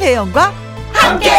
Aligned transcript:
김혜영과 0.00 0.54
함께. 0.94 1.30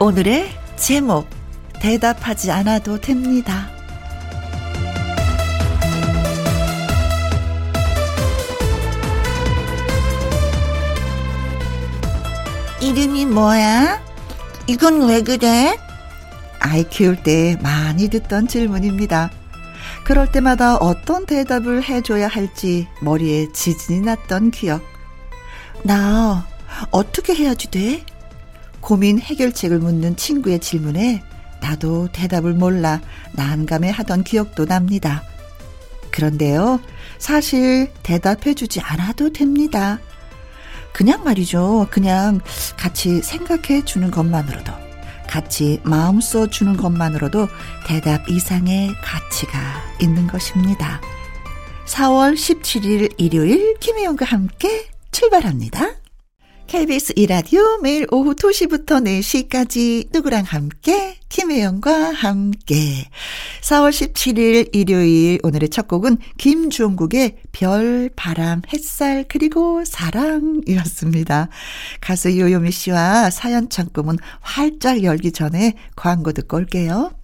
오늘의 0.00 0.50
제목 0.74 1.28
대답하지 1.80 2.50
않아도 2.50 3.00
됩니다. 3.00 3.70
이름이 12.80 13.26
뭐야? 13.26 14.02
이건 14.66 15.08
왜 15.08 15.22
그래? 15.22 15.78
아이 16.60 16.88
키울 16.88 17.22
때 17.22 17.56
많이 17.62 18.08
듣던 18.08 18.48
질문입니다. 18.48 19.30
그럴 20.04 20.30
때마다 20.30 20.76
어떤 20.76 21.26
대답을 21.26 21.82
해줘야 21.84 22.28
할지 22.28 22.88
머리에 23.00 23.52
지진이 23.52 24.00
났던 24.00 24.50
기억. 24.50 24.82
나 25.82 26.46
어떻게 26.90 27.34
해야지 27.34 27.70
돼? 27.70 28.04
고민 28.80 29.18
해결책을 29.18 29.78
묻는 29.78 30.16
친구의 30.16 30.60
질문에 30.60 31.22
나도 31.60 32.08
대답을 32.12 32.54
몰라 32.54 33.00
난감해 33.32 33.90
하던 33.90 34.24
기억도 34.24 34.64
납니다. 34.66 35.22
그런데요, 36.10 36.80
사실 37.18 37.92
대답해주지 38.02 38.80
않아도 38.80 39.32
됩니다. 39.32 39.98
그냥 40.92 41.22
말이죠. 41.22 41.88
그냥 41.90 42.40
같이 42.76 43.22
생각해 43.22 43.84
주는 43.84 44.10
것만으로도, 44.10 44.72
같이 45.28 45.80
마음 45.84 46.20
써 46.20 46.48
주는 46.48 46.76
것만으로도 46.76 47.48
대답 47.86 48.28
이상의 48.28 48.94
가치가 49.02 49.58
있는 50.00 50.26
것입니다. 50.26 51.00
4월 51.86 52.34
17일 52.34 53.14
일요일 53.16 53.78
김혜영과 53.78 54.26
함께 54.26 54.88
출발합니다. 55.12 56.07
KBS 56.68 57.14
이라디오 57.16 57.78
매일 57.82 58.06
오후 58.12 58.34
2시부터 58.34 59.02
4시까지 59.02 60.08
누구랑 60.12 60.44
함께 60.44 61.16
김혜영과 61.30 62.12
함께 62.12 63.08
4월 63.62 63.88
17일 63.88 64.68
일요일 64.74 65.38
오늘의 65.42 65.70
첫 65.70 65.88
곡은 65.88 66.18
김주홍국의 66.36 67.36
별, 67.52 68.10
바람, 68.14 68.60
햇살 68.70 69.24
그리고 69.28 69.82
사랑이었습니다. 69.86 71.48
가수 72.02 72.38
요요미 72.38 72.70
씨와 72.70 73.30
사연 73.30 73.70
창구문 73.70 74.18
활짝 74.40 75.02
열기 75.02 75.32
전에 75.32 75.72
광고 75.96 76.32
듣고 76.32 76.58
올게요. 76.58 77.17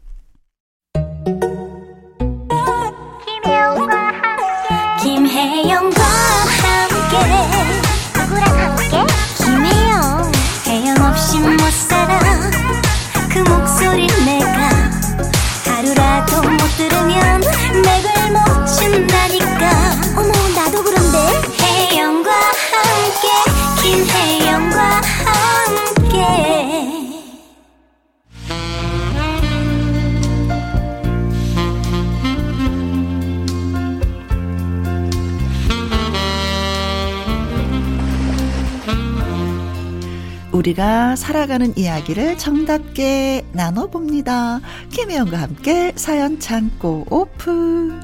우리가 40.65 41.15
살아가는 41.17 41.77
이야기를 41.77 42.39
정답게 42.39 43.45
나눠봅니다. 43.53 44.61
김혜영과 44.91 45.37
함께 45.37 45.93
사연 45.95 46.41
창고 46.41 47.05
오픈. 47.11 48.01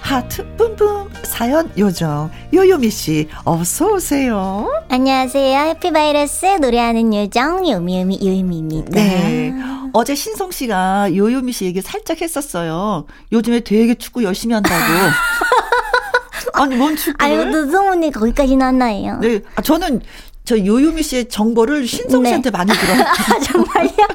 하트 0.00 0.46
뿜뿜 0.56 1.08
사연 1.24 1.68
요정 1.76 2.30
요요미 2.54 2.90
씨 2.90 3.28
어서 3.44 3.94
오세요. 3.94 4.70
안녕하세요. 4.90 5.58
해피바이러스 5.58 6.46
노래하는 6.60 7.12
요정 7.14 7.68
요미요미 7.68 8.20
요요미입니다. 8.22 8.90
네. 8.92 9.52
어제 9.92 10.14
신성 10.14 10.50
씨가 10.50 11.14
요요미 11.14 11.52
씨 11.52 11.64
얘기 11.66 11.80
살짝 11.82 12.20
했었어요. 12.20 13.06
요즘에 13.30 13.60
되게 13.60 13.94
축구 13.94 14.24
열심히 14.24 14.54
한다고. 14.54 14.76
아니 16.54 16.76
뭔 16.76 16.96
축구를? 16.96 17.32
아유 17.40 17.50
또 17.50 17.70
소문이 17.70 18.10
거기까지 18.10 18.56
났나요? 18.56 19.18
네. 19.18 19.40
아, 19.54 19.62
저는 19.62 20.00
저 20.44 20.58
요요미 20.58 21.02
씨의 21.02 21.28
정보를 21.28 21.86
신성 21.86 22.24
씨한테 22.24 22.50
네. 22.50 22.56
많이 22.56 22.72
들어요. 22.72 23.04
정말요? 23.44 24.08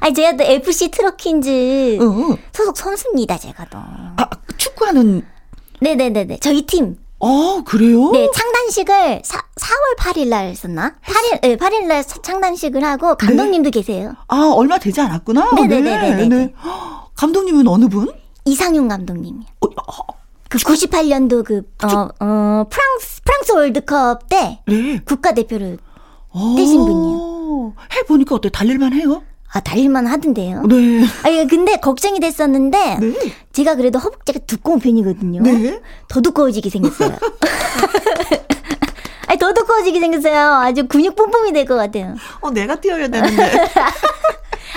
아니 0.00 0.14
제가 0.14 0.36
또 0.36 0.44
FC 0.44 0.90
트럭킨즈 0.90 1.98
응. 2.00 2.36
소속 2.52 2.76
선수입니다. 2.76 3.38
제가 3.38 3.64
또. 3.66 3.78
아 3.78 4.28
축구하는. 4.56 5.22
네네네네. 5.80 6.38
저희 6.40 6.62
팀. 6.66 6.96
아, 7.20 7.62
그래요? 7.66 8.10
네, 8.12 8.28
창단식을 8.32 9.22
사, 9.24 9.38
4월 9.56 9.98
8일 9.98 10.28
날 10.28 10.46
했었나? 10.46 10.94
8일, 11.04 11.40
네, 11.40 11.56
8일 11.56 11.86
날 11.86 12.04
창단식을 12.04 12.84
하고 12.84 13.16
감독님도 13.16 13.70
네. 13.70 13.80
계세요. 13.80 14.14
아, 14.28 14.52
얼마 14.54 14.78
되지 14.78 15.00
않았구나? 15.00 15.52
네네네네. 15.54 16.14
네, 16.14 16.28
네. 16.28 16.54
감독님은 17.16 17.66
어느 17.66 17.88
분? 17.88 18.12
이상용 18.44 18.88
감독님이요. 18.88 19.44
어, 19.60 19.66
어, 19.66 20.06
그 20.48 20.58
98년도 20.58 21.44
그, 21.44 21.62
어, 21.84 22.08
어, 22.20 22.64
프랑스, 22.70 23.22
프랑스 23.24 23.52
월드컵 23.52 24.28
때 24.28 24.60
네. 24.66 25.00
국가대표를 25.04 25.78
떼신 26.56 26.84
분이요. 26.84 27.74
해보니까 27.96 28.36
어때? 28.36 28.48
달릴만 28.48 28.92
해요? 28.92 29.22
아, 29.52 29.60
달릴만 29.60 30.06
하던데요. 30.06 30.62
네. 30.64 31.04
아, 31.04 31.46
근데 31.48 31.76
걱정이 31.76 32.20
됐었는데, 32.20 32.96
네. 33.00 33.14
제가 33.52 33.74
그래도 33.76 33.98
허벅지가 33.98 34.40
두꺼운 34.46 34.78
편이거든요. 34.78 35.42
네. 35.42 35.80
더 36.08 36.20
두꺼워지게 36.20 36.68
생겼어요. 36.70 37.16
아니, 39.26 39.38
더 39.38 39.52
두꺼워지게 39.52 40.00
생겼어요. 40.00 40.54
아주 40.54 40.86
근육 40.86 41.14
뿜뿜이 41.16 41.52
될 41.52 41.64
것 41.66 41.76
같아요. 41.76 42.14
어, 42.40 42.50
내가 42.50 42.80
뛰어야 42.80 43.08
되는데. 43.08 43.64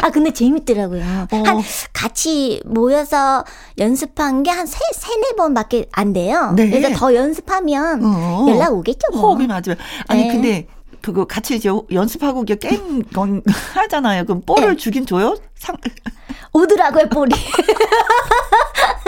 아, 0.03 0.09
근데 0.09 0.31
재밌더라고요. 0.31 1.01
어. 1.31 1.43
한, 1.45 1.61
같이 1.93 2.61
모여서 2.65 3.43
연습한 3.77 4.43
게 4.43 4.49
한 4.51 4.65
세, 4.65 4.79
세네 4.93 5.33
번 5.37 5.53
밖에 5.53 5.85
안 5.91 6.11
돼요. 6.13 6.53
네. 6.55 6.69
그래서 6.69 6.89
더 6.97 7.13
연습하면 7.13 8.01
어. 8.03 8.45
연락 8.49 8.73
오겠죠, 8.73 9.07
뭐. 9.11 9.21
호흡이 9.21 9.47
맞아요. 9.47 9.75
아니, 10.07 10.23
네. 10.23 10.27
근데 10.33 10.67
그거 11.01 11.25
같이 11.25 11.55
이제 11.55 11.69
연습하고 11.91 12.43
게임 12.55 13.03
건 13.03 13.41
하잖아요. 13.73 14.25
그럼 14.25 14.41
볼을 14.45 14.69
네. 14.69 14.75
주긴 14.77 15.05
줘요? 15.05 15.35
상 15.55 15.75
오더라고요, 16.53 17.09
볼이. 17.09 17.29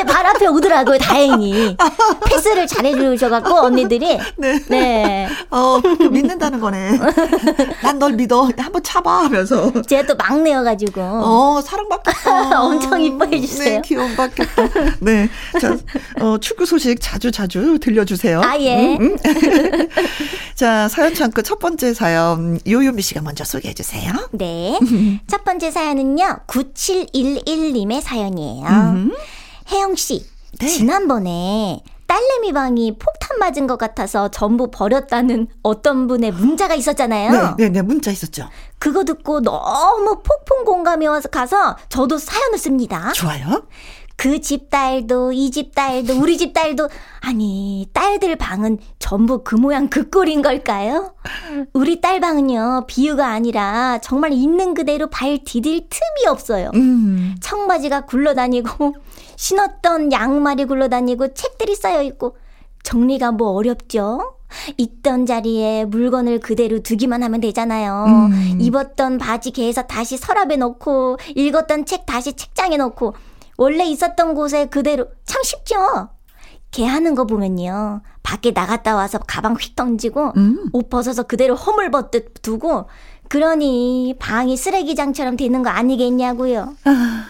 제 0.00 0.04
발 0.04 0.24
앞에 0.26 0.46
오더라고요, 0.46 0.96
다행히. 0.98 1.76
패스를 2.26 2.66
잘해주셔갖고, 2.66 3.54
언니들이. 3.54 4.18
네. 4.38 4.58
네. 4.68 5.28
어, 5.50 5.78
믿는다는 6.10 6.58
거네. 6.60 6.98
난 7.82 7.98
널 7.98 8.12
믿어. 8.14 8.48
한번 8.56 8.82
차봐 8.82 9.24
하면서. 9.24 9.70
제가 9.82 10.06
또 10.06 10.16
막내여가지고. 10.16 11.00
어, 11.02 11.60
사랑받겠다. 11.62 12.62
엄청 12.64 13.02
이뻐해 13.02 13.40
주세요. 13.42 13.74
네, 13.76 13.82
귀여움받겠다. 13.84 14.62
네. 15.00 15.28
자, 15.60 15.76
어, 16.20 16.38
축구 16.40 16.64
소식 16.64 16.98
자주 17.00 17.30
자주 17.30 17.78
들려주세요. 17.78 18.40
아, 18.42 18.58
예. 18.58 18.96
음, 18.96 19.18
음. 19.24 19.88
자, 20.54 20.88
사연 20.88 21.12
창구 21.14 21.42
첫 21.42 21.58
번째 21.58 21.92
사연, 21.92 22.58
요요미 22.66 23.02
씨가 23.02 23.20
먼저 23.20 23.44
소개해 23.44 23.74
주세요. 23.74 24.12
네. 24.32 24.78
첫 25.26 25.44
번째 25.44 25.70
사연은요, 25.70 26.38
9711님의 26.46 28.00
사연이에요. 28.00 28.66
음. 28.66 29.12
혜영 29.70 29.94
씨, 29.94 30.26
네. 30.58 30.66
지난번에 30.66 31.82
딸내미 32.06 32.52
방이 32.52 32.98
폭탄 32.98 33.38
맞은 33.38 33.68
것 33.68 33.76
같아서 33.78 34.28
전부 34.32 34.68
버렸다는 34.68 35.46
어떤 35.62 36.08
분의 36.08 36.32
문자가 36.32 36.74
있었잖아요. 36.74 37.54
네, 37.56 37.64
네, 37.64 37.68
네, 37.68 37.82
문자 37.82 38.10
있었죠. 38.10 38.48
그거 38.80 39.04
듣고 39.04 39.40
너무 39.40 40.20
폭풍 40.22 40.64
공감이 40.64 41.06
와서 41.06 41.28
가서 41.28 41.76
저도 41.88 42.18
사연을 42.18 42.58
씁니다. 42.58 43.12
좋아요. 43.12 43.62
그 44.20 44.38
집 44.38 44.68
딸도 44.68 45.32
이 45.32 45.50
집 45.50 45.74
딸도 45.74 46.20
우리 46.20 46.36
집 46.36 46.52
딸도 46.52 46.90
아니 47.20 47.88
딸들 47.94 48.36
방은 48.36 48.76
전부 48.98 49.42
그 49.42 49.54
모양 49.54 49.88
그 49.88 50.10
꼴인 50.10 50.42
걸까요? 50.42 51.14
우리 51.72 52.02
딸 52.02 52.20
방은요 52.20 52.84
비유가 52.86 53.28
아니라 53.28 53.98
정말 54.02 54.32
있는 54.32 54.74
그대로 54.74 55.06
발 55.06 55.38
디딜 55.42 55.88
틈이 55.88 56.28
없어요. 56.28 56.70
음. 56.74 57.34
청바지가 57.40 58.02
굴러다니고 58.02 58.94
신었던 59.36 60.12
양말이 60.12 60.66
굴러다니고 60.66 61.32
책들이 61.32 61.74
쌓여 61.74 62.02
있고 62.02 62.36
정리가 62.82 63.32
뭐 63.32 63.52
어렵죠? 63.52 64.34
있던 64.76 65.24
자리에 65.24 65.86
물건을 65.86 66.40
그대로 66.40 66.80
두기만 66.80 67.22
하면 67.22 67.40
되잖아요. 67.40 68.04
음. 68.06 68.58
입었던 68.60 69.16
바지 69.16 69.50
개에서 69.52 69.82
다시 69.82 70.16
서랍에 70.16 70.56
넣고, 70.56 71.18
읽었던 71.36 71.86
책 71.86 72.04
다시 72.04 72.32
책장에 72.32 72.76
넣고, 72.78 73.14
원래 73.60 73.84
있었던 73.84 74.32
곳에 74.32 74.64
그대로, 74.64 75.06
참 75.26 75.42
쉽죠? 75.42 76.08
개 76.70 76.86
하는 76.86 77.14
거 77.14 77.26
보면요. 77.26 78.00
밖에 78.22 78.52
나갔다 78.52 78.96
와서 78.96 79.18
가방 79.18 79.54
휙 79.54 79.76
던지고, 79.76 80.32
음. 80.38 80.70
옷 80.72 80.88
벗어서 80.88 81.24
그대로 81.24 81.54
허물벗듯 81.56 82.40
두고, 82.40 82.88
그러니 83.28 84.16
방이 84.18 84.56
쓰레기장처럼 84.56 85.36
되는 85.36 85.62
거 85.62 85.68
아니겠냐고요. 85.68 86.74
아. 86.84 87.26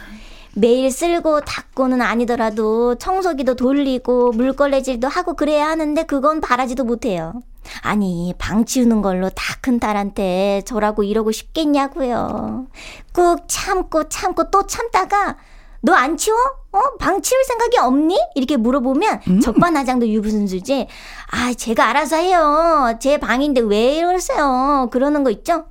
매일 0.55 0.93
쓸고 0.93 1.41
닦고는 1.41 2.01
아니더라도 2.01 2.95
청소기도 2.95 3.57
돌리고 3.57 4.31
물걸레질도 4.31 5.09
하고 5.09 5.35
그래야 5.35 5.67
하는데 5.69 6.01
그건 6.05 6.41
바라지도 6.41 6.85
못해요. 6.85 7.43
아니, 7.83 8.35
방 8.39 8.65
치우는 8.65 9.03
걸로 9.03 9.31
다 9.31 9.61
큰 9.63 9.79
딸한테 9.79 10.63
저라고 10.65 11.03
이러고 11.03 11.33
싶겠냐고요. 11.33 12.67
꾹 13.13 13.45
참고 13.47 14.09
참고 14.09 14.51
또 14.51 14.67
참다가 14.67 15.37
너 15.83 15.95
안 15.95 16.17
치워? 16.17 16.37
어? 16.73 16.79
방 16.99 17.23
치울 17.23 17.43
생각이 17.45 17.79
없니? 17.79 18.17
이렇게 18.35 18.57
물어보면 18.57 19.21
음. 19.29 19.41
적반하장도 19.41 20.09
유부순수지. 20.09 20.87
아, 21.31 21.53
제가 21.55 21.87
알아서 21.89 22.17
해요. 22.17 22.95
제 23.01 23.19
방인데 23.19 23.61
왜 23.63 23.97
이러세요? 23.97 24.89
그러는 24.93 25.25
거 25.25 25.31
있죠? 25.31 25.65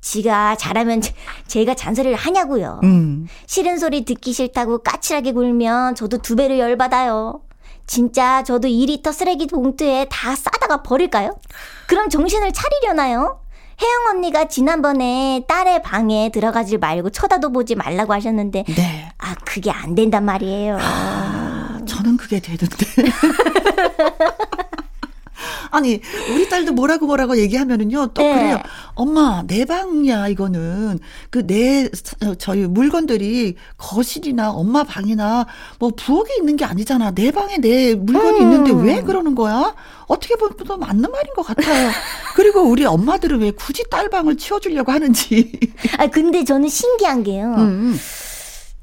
지가 0.00 0.56
잘하면 0.56 1.02
제가 1.48 1.74
잔소리를 1.74 2.16
하냐고요. 2.16 2.80
음. 2.84 3.26
싫은 3.46 3.78
소리 3.78 4.04
듣기 4.04 4.32
싫다고 4.32 4.78
까칠하게 4.78 5.32
굴면 5.32 5.96
저도 5.96 6.18
두 6.18 6.36
배를 6.36 6.58
열받아요. 6.60 7.40
진짜 7.88 8.42
저도 8.44 8.68
2리터 8.68 9.12
쓰레기 9.12 9.46
봉투에 9.46 10.06
다 10.10 10.34
싸다가 10.36 10.82
버릴까요? 10.82 11.36
그럼 11.88 12.08
정신을 12.08 12.52
차리려나요? 12.52 13.40
혜영 13.82 14.16
언니가 14.16 14.48
지난번에 14.48 15.44
딸의 15.46 15.82
방에 15.82 16.30
들어가지 16.32 16.78
말고 16.78 17.10
쳐다도 17.10 17.52
보지 17.52 17.74
말라고 17.74 18.12
하셨는데 18.14 18.64
네. 18.64 19.12
아 19.18 19.34
그게 19.44 19.70
안 19.70 19.94
된단 19.94 20.24
말이에요. 20.24 20.78
아, 20.80 21.78
저는 21.86 22.16
그게 22.16 22.40
되던데. 22.40 22.86
아니 25.76 26.00
우리 26.32 26.48
딸도 26.48 26.72
뭐라고 26.72 27.06
뭐라고 27.06 27.38
얘기하면은요 27.38 28.08
또 28.14 28.22
네. 28.22 28.34
그래요. 28.34 28.58
엄마 28.94 29.42
내 29.46 29.64
방이야 29.64 30.28
이거는 30.28 30.98
그 31.30 31.46
내 31.46 31.88
저희 32.38 32.66
물건들이 32.66 33.54
거실이나 33.76 34.50
엄마 34.50 34.82
방이나 34.84 35.46
뭐 35.78 35.90
부엌에 35.96 36.30
있는 36.40 36.56
게 36.56 36.64
아니잖아. 36.64 37.12
내 37.12 37.30
방에 37.30 37.58
내 37.58 37.94
물건이 37.94 38.40
음. 38.40 38.42
있는데 38.42 38.72
왜 38.72 39.00
그러는 39.02 39.34
거야? 39.34 39.74
어떻게 40.08 40.34
보면 40.36 40.54
또 40.66 40.76
맞는 40.76 41.10
말인 41.10 41.32
것 41.34 41.42
같아요. 41.46 41.90
그리고 42.34 42.62
우리 42.62 42.84
엄마들은 42.84 43.40
왜 43.40 43.50
굳이 43.52 43.84
딸 43.90 44.08
방을 44.08 44.36
치워주려고 44.36 44.90
하는지. 44.92 45.52
아 45.98 46.06
근데 46.08 46.42
저는 46.44 46.68
신기한 46.68 47.22
게요. 47.22 47.54
음. 47.58 47.96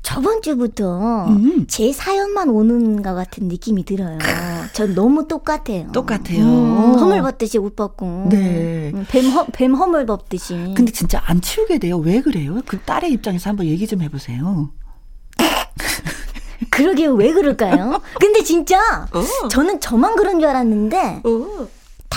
저번 0.03 0.41
주부터 0.41 1.25
음. 1.29 1.65
제 1.67 1.91
사연만 1.93 2.49
오는 2.49 3.01
것 3.01 3.15
같은 3.15 3.47
느낌이 3.47 3.85
들어요. 3.85 4.19
전 4.73 4.93
너무 4.93 5.27
똑같아요. 5.27 5.91
똑같아요. 5.93 6.43
음, 6.43 6.99
허물 6.99 7.21
벗듯이 7.21 7.57
옷 7.57 7.75
벗고. 7.75 8.27
네. 8.29 8.91
음, 8.93 9.05
뱀, 9.09 9.25
허, 9.31 9.45
뱀 9.45 9.73
허물 9.73 10.05
벗듯이. 10.05 10.73
근데 10.75 10.91
진짜 10.91 11.21
안 11.25 11.39
치우게 11.39 11.79
돼요. 11.79 11.97
왜 11.97 12.21
그래요? 12.21 12.59
그 12.67 12.79
딸의 12.79 13.11
입장에서 13.13 13.49
한번 13.49 13.65
얘기 13.65 13.87
좀 13.87 14.01
해보세요. 14.01 14.71
그러게 16.69 17.07
왜 17.07 17.31
그럴까요? 17.31 18.01
근데 18.19 18.43
진짜 18.43 19.07
어. 19.13 19.47
저는 19.47 19.79
저만 19.79 20.15
그런 20.15 20.39
줄 20.39 20.49
알았는데 20.49 21.21
어. 21.23 21.67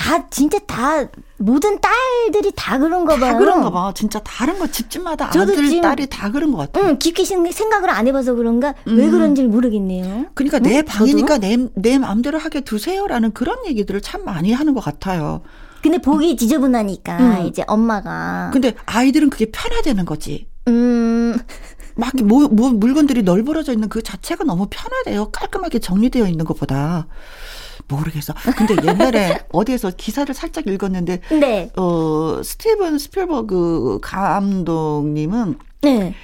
다 0.06 0.25
진짜 0.31 0.61
다 0.61 1.05
모든 1.37 1.81
딸들이 1.81 2.53
다 2.55 2.79
그런 2.79 3.05
거 3.05 3.17
봐요. 3.17 3.32
다 3.32 3.38
그런가 3.38 3.70
봐. 3.70 3.93
진짜 3.93 4.20
다른 4.20 4.56
거 4.56 4.69
집집마다 4.69 5.31
저도 5.31 5.55
아들 5.55 5.67
지금, 5.67 5.82
딸이 5.82 6.06
다 6.06 6.31
그런 6.31 6.53
것 6.53 6.58
같아요. 6.58 6.91
응, 6.91 6.99
깊게 7.00 7.25
생각을 7.25 7.91
안 7.91 8.06
해봐서 8.06 8.35
그런가 8.35 8.75
음. 8.87 8.99
왜 8.99 9.11
그런지 9.11 9.43
모르겠네요. 9.43 10.26
그러니까 10.35 10.58
응? 10.58 10.62
내 10.62 10.82
방이니까 10.82 11.38
내, 11.38 11.56
내 11.75 11.99
마음대로 11.99 12.38
하게 12.38 12.61
두세요라는 12.61 13.32
그런 13.32 13.67
얘기들을 13.67 14.00
참 14.00 14.25
많이 14.25 14.53
하는 14.53 14.75
것 14.75 14.81
같아요. 14.81 15.43
근데 15.82 15.99
보기 15.99 16.37
지저분하니까 16.37 17.19
음. 17.19 17.47
이제 17.47 17.64
엄마가. 17.67 18.50
근데 18.52 18.75
아이들은 18.87 19.31
그게 19.31 19.50
편하다는 19.50 20.05
거지. 20.05 20.47
음. 20.69 21.37
막 21.97 22.12
뭐, 22.23 22.47
뭐 22.47 22.70
물건들이 22.70 23.23
널브러져 23.23 23.73
있는 23.73 23.88
그 23.88 24.02
자체가 24.02 24.44
너무 24.44 24.69
편하대요. 24.70 25.31
깔끔하게 25.32 25.81
정리되어 25.81 26.29
있는 26.29 26.44
것보다. 26.44 27.09
모르겠어. 27.88 28.35
근데 28.56 28.77
옛날에 28.87 29.47
어디에서 29.53 29.93
기사를 29.97 30.33
살짝 30.35 30.67
읽었는데 30.67 31.21
네. 31.41 31.71
어 31.77 32.41
스티븐 32.43 32.99
스필버그 32.99 34.00
감독님은 34.03 35.59
네. 35.83 36.15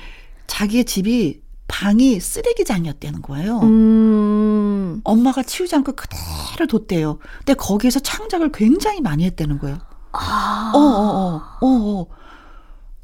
자기의 0.46 0.84
집이 0.84 1.40
방이 1.68 2.20
쓰레기장이었다는 2.20 3.22
거예요. 3.22 3.60
음. 3.60 5.00
엄마가 5.04 5.42
치우지 5.42 5.74
않고 5.76 5.92
그대로 5.92 6.66
뒀대요. 6.66 7.18
근데 7.38 7.54
거기에서 7.54 7.98
창작을 8.00 8.52
굉장히 8.52 9.00
많이 9.00 9.24
했다는 9.24 9.58
거예요. 9.58 9.78
아. 10.12 10.72
어, 10.74 10.78
어, 10.78 10.82
어, 10.82 11.42
어, 11.62 12.00
어. 12.00 12.06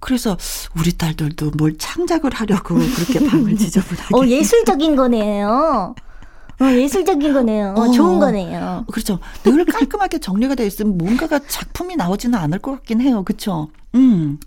그래서 0.00 0.36
우리 0.78 0.96
딸들도 0.96 1.52
뭘 1.56 1.76
창작을 1.78 2.32
하려고 2.34 2.74
그렇게 2.74 3.26
방을 3.26 3.56
지저분하게. 3.58 4.14
어, 4.14 4.26
예술적인 4.26 4.94
거네요. 4.96 5.94
어, 6.60 6.64
예술적인 6.72 7.32
거네요. 7.32 7.74
어, 7.76 7.90
좋은 7.90 8.18
거네요. 8.18 8.84
그렇죠. 8.90 9.20
늘 9.44 9.64
깔끔하게 9.64 10.18
정리가 10.18 10.54
되어 10.56 10.66
있으면 10.66 10.98
뭔가가 10.98 11.38
작품이 11.46 11.96
나오지는 11.96 12.38
않을 12.38 12.58
것 12.58 12.72
같긴 12.72 13.00
해요. 13.00 13.22
그렇죠. 13.24 13.68
음. 13.94 14.38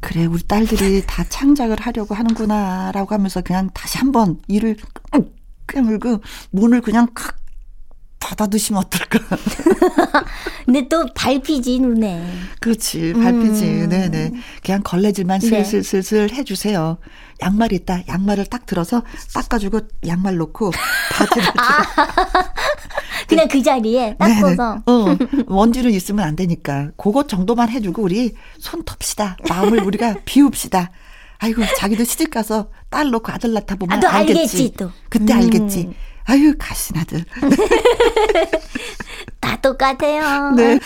그래 0.00 0.26
우리 0.26 0.42
딸들이 0.42 1.02
다 1.06 1.24
창작을 1.24 1.80
하려고 1.80 2.14
하는구나라고 2.14 3.14
하면서 3.14 3.40
그냥 3.40 3.70
다시 3.72 3.98
한번 3.98 4.38
이를 4.48 4.76
깨물고 5.66 6.20
문을 6.50 6.82
그냥 6.82 7.08
칵 7.14 7.36
닫아두시면 8.24 8.82
어떨까? 8.84 9.18
근데 10.64 10.88
또 10.88 11.06
밟히지 11.14 11.78
눈에. 11.80 12.26
그렇지 12.60 13.12
밟히지. 13.12 13.64
음. 13.66 13.88
네네. 13.90 14.32
그냥 14.64 14.80
걸레질만 14.82 15.40
슬슬슬슬 15.40 16.28
네. 16.28 16.36
해주세요. 16.36 16.96
양말이 17.42 17.76
있다. 17.76 18.02
양말을 18.08 18.46
딱 18.46 18.64
들어서 18.64 19.02
닦아주고 19.34 19.80
양말 20.06 20.36
놓고 20.36 20.70
바지를. 21.12 21.48
아, 21.58 21.84
그냥 23.28 23.48
그 23.48 23.62
자리에 23.62 24.16
닦아서. 24.18 24.82
어, 24.86 25.04
원지는 25.46 25.92
있으면 25.92 26.24
안 26.24 26.34
되니까. 26.34 26.90
그것 26.96 27.28
정도만 27.28 27.68
해주고 27.68 28.02
우리 28.02 28.34
손 28.58 28.82
텁시다. 28.84 29.36
마음을 29.48 29.80
우리가 29.84 30.14
비웁시다. 30.24 30.90
아이고 31.38 31.62
자기도 31.76 32.04
시집 32.04 32.30
가서 32.30 32.70
딸 32.88 33.10
놓고 33.10 33.30
아들 33.30 33.52
낳다 33.52 33.74
보면 33.76 34.02
아, 34.02 34.14
알겠지. 34.14 34.38
알겠지 34.40 34.72
또. 34.78 34.90
그때 35.10 35.34
음. 35.34 35.38
알겠지. 35.40 35.90
아유, 36.24 36.54
가시나들. 36.58 37.24
다 39.40 39.56
똑같아요. 39.60 40.52
네. 40.52 40.78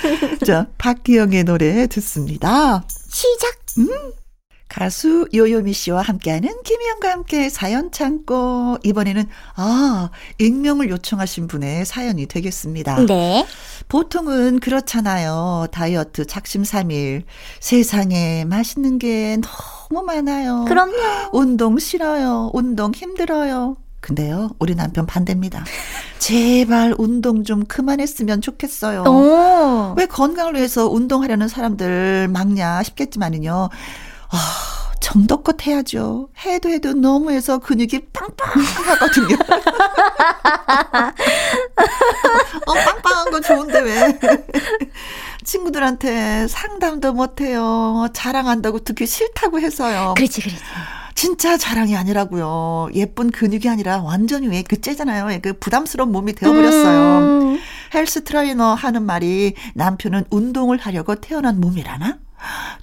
자, 0.44 0.66
박기영의 0.78 1.44
노래 1.44 1.86
듣습니다. 1.86 2.84
시작. 3.08 3.56
음. 3.78 3.88
가수 4.68 5.26
요요미 5.32 5.72
씨와 5.72 6.02
함께하는 6.02 6.62
김희영과 6.62 7.10
함께 7.10 7.48
사연 7.48 7.90
창고. 7.90 8.76
이번에는, 8.84 9.24
아, 9.56 10.10
익명을 10.38 10.90
요청하신 10.90 11.48
분의 11.48 11.86
사연이 11.86 12.26
되겠습니다. 12.26 13.06
네. 13.06 13.46
보통은 13.88 14.60
그렇잖아요. 14.60 15.68
다이어트 15.72 16.26
작심 16.26 16.64
삼일. 16.64 17.24
세상에 17.60 18.44
맛있는 18.44 18.98
게 18.98 19.38
너무 19.40 20.04
많아요. 20.04 20.66
그럼요. 20.68 21.30
운동 21.32 21.78
싫어요. 21.78 22.50
운동 22.52 22.92
힘들어요. 22.92 23.78
근데요, 24.00 24.50
우리 24.58 24.74
남편 24.74 25.06
반대입니다. 25.06 25.64
제발 26.18 26.94
운동 26.98 27.44
좀 27.44 27.64
그만했으면 27.64 28.40
좋겠어요. 28.40 29.02
오. 29.02 29.94
왜 29.96 30.06
건강을 30.06 30.54
위해서 30.54 30.88
운동하려는 30.88 31.48
사람들 31.48 32.28
막냐 32.28 32.82
싶겠지만은요. 32.84 33.68
아, 34.30 34.38
정도껏 35.00 35.66
해야죠. 35.66 36.28
해도 36.44 36.68
해도 36.68 36.92
너무 36.92 37.32
해서 37.32 37.58
근육이 37.58 38.08
빵빵 38.12 38.62
하거든요. 38.86 39.36
어, 42.66 42.74
빵빵한 42.74 43.30
거 43.30 43.40
좋은데 43.40 43.80
왜? 43.80 44.18
친구들한테 45.44 46.46
상담도 46.46 47.14
못해요. 47.14 48.08
자랑한다고 48.12 48.80
듣기 48.80 49.06
싫다고 49.06 49.60
해서요. 49.60 50.14
그렇지, 50.16 50.42
그렇지. 50.42 50.62
진짜 51.18 51.56
자랑이 51.56 51.96
아니라고요. 51.96 52.90
예쁜 52.94 53.32
근육이 53.32 53.68
아니라 53.68 54.00
완전히 54.02 54.46
왜 54.46 54.62
그 54.62 54.80
째잖아요. 54.80 55.40
그 55.42 55.52
부담스러운 55.58 56.12
몸이 56.12 56.34
되어버렸어요. 56.34 57.18
음. 57.54 57.58
헬스 57.92 58.22
트레이너 58.22 58.74
하는 58.74 59.02
말이 59.02 59.54
남편은 59.74 60.26
운동을 60.30 60.78
하려고 60.78 61.16
태어난 61.16 61.58
몸이라나? 61.60 62.18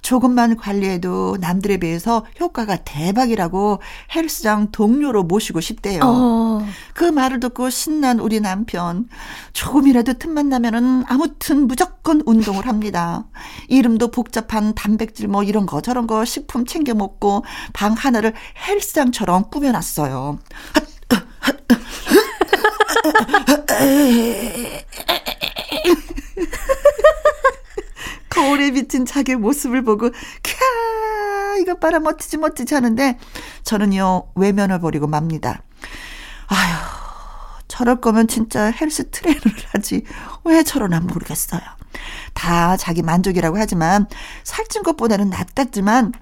조금만 0.02 0.56
관리해도 0.56 1.38
남들에 1.40 1.78
비해서 1.78 2.24
효과가 2.40 2.78
대박이라고 2.84 3.80
헬스장 4.14 4.70
동료로 4.72 5.24
모시고 5.24 5.60
싶대요. 5.60 6.00
어. 6.04 6.66
그 6.94 7.04
말을 7.04 7.40
듣고 7.40 7.70
신난 7.70 8.20
우리 8.20 8.40
남편. 8.40 9.08
조금이라도 9.52 10.14
틈만 10.14 10.48
나면은 10.48 11.04
아무튼 11.08 11.66
무조건 11.66 12.22
운동을 12.24 12.66
합니다. 12.66 13.24
이름도 13.68 14.10
복잡한 14.10 14.74
단백질 14.74 15.28
뭐 15.28 15.42
이런 15.42 15.66
거 15.66 15.80
저런 15.80 16.06
거 16.06 16.24
식품 16.24 16.66
챙겨 16.66 16.94
먹고 16.94 17.44
방 17.72 17.92
하나를 17.92 18.34
헬스장처럼 18.66 19.50
꾸며놨어요. 19.50 20.38
거울에 28.36 28.70
비친 28.70 29.06
자기 29.06 29.34
모습을 29.34 29.82
보고 29.82 30.10
캬 30.10 31.60
이거 31.62 31.74
봐라 31.78 31.98
멋지지 32.00 32.36
멋지지 32.36 32.74
하는데 32.74 33.18
저는요 33.64 34.28
외면을 34.34 34.78
버리고 34.78 35.06
맙니다. 35.06 35.62
아휴 36.48 36.86
저럴 37.66 38.00
거면 38.02 38.28
진짜 38.28 38.70
헬스 38.70 39.10
트레이너를 39.10 39.52
하지 39.72 40.02
왜 40.44 40.62
저러나 40.62 41.00
모르겠어요. 41.00 41.62
다 42.34 42.76
자기 42.76 43.02
만족이라고 43.02 43.56
하지만 43.58 44.06
살찐 44.44 44.82
것보다는 44.82 45.30
낫다지만 45.30 46.12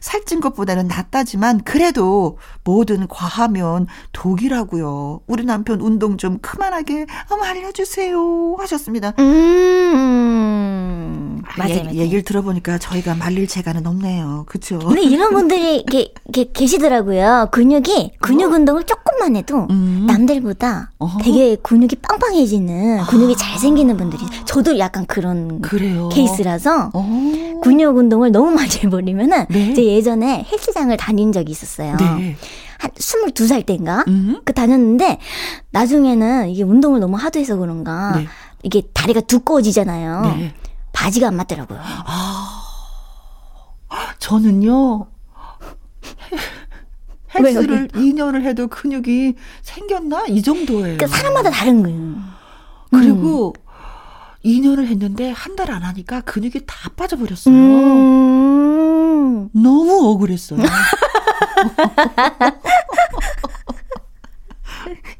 살찐 0.00 0.40
것보다는 0.40 0.88
낫다지만 0.88 1.62
그래도 1.64 2.38
뭐든 2.64 3.08
과하면 3.08 3.86
독이라고요. 4.12 5.20
우리 5.26 5.44
남편 5.44 5.80
운동 5.80 6.16
좀 6.16 6.38
그만하게 6.40 7.06
한번 7.26 7.48
알려주세요 7.48 8.56
하셨습니다. 8.58 9.14
음, 9.18 11.42
아, 11.46 11.52
맞아요, 11.56 11.84
맞아요. 11.84 11.96
얘기를 11.96 12.22
들어보니까 12.22 12.78
저희가 12.78 13.14
말릴 13.14 13.46
재간은 13.48 13.86
없네요. 13.86 14.44
그렇죠? 14.46 14.78
근데 14.78 15.02
이런 15.02 15.32
분들이 15.32 15.84
게, 15.84 16.12
게, 16.32 16.50
계시더라고요. 16.52 17.48
근육이 17.52 18.12
근육 18.20 18.52
어? 18.52 18.54
운동을 18.54 18.84
조금만 18.84 19.36
해도 19.36 19.66
음. 19.70 20.04
남들보다 20.06 20.92
어허. 20.98 21.18
되게 21.22 21.56
근육이 21.56 21.96
빵빵해지는 22.02 23.04
근육이 23.04 23.34
아. 23.34 23.36
잘 23.36 23.58
생기는 23.58 23.96
분들이 23.96 24.22
저도 24.44 24.78
약간 24.78 25.06
그런 25.06 25.60
그래요? 25.60 26.08
케이스라서 26.10 26.90
어. 26.94 27.60
근육 27.62 27.96
운동을 27.96 28.32
너무 28.32 28.50
많이 28.50 28.70
해버리면은 28.84 29.46
네. 29.48 29.70
이제 29.70 29.82
예전에 29.88 30.46
헬스장을 30.50 30.96
다닌 30.96 31.32
적이 31.32 31.52
있었어요. 31.52 31.96
네. 31.96 32.36
한 32.78 32.90
22살 32.92 33.66
때인가? 33.66 34.04
음. 34.08 34.40
그 34.44 34.52
다녔는데, 34.52 35.18
나중에는 35.70 36.48
이게 36.50 36.62
운동을 36.62 37.00
너무 37.00 37.16
하도 37.16 37.40
해서 37.40 37.56
그런가, 37.56 38.12
네. 38.16 38.26
이게 38.62 38.82
다리가 38.94 39.20
두꺼워지잖아요. 39.22 40.22
네. 40.36 40.54
바지가 40.92 41.28
안 41.28 41.36
맞더라고요. 41.36 41.78
아, 41.80 42.62
저는요, 44.18 45.06
헬스를 47.34 47.88
왜, 47.94 48.00
2년을 48.00 48.42
해도 48.42 48.68
근육이 48.68 49.34
생겼나? 49.62 50.26
이 50.28 50.42
정도예요. 50.42 50.96
그 50.98 51.06
사람마다 51.06 51.50
다른 51.50 51.82
거예요. 51.82 52.14
그리고 52.90 53.54
음. 53.56 53.62
2년을 54.44 54.86
했는데 54.86 55.30
한 55.30 55.56
달 55.56 55.70
안 55.70 55.82
하니까 55.82 56.20
근육이 56.22 56.60
다 56.66 56.88
빠져버렸어요. 56.96 57.54
음. 57.54 58.37
너무 59.52 60.08
억울했어요. 60.10 60.60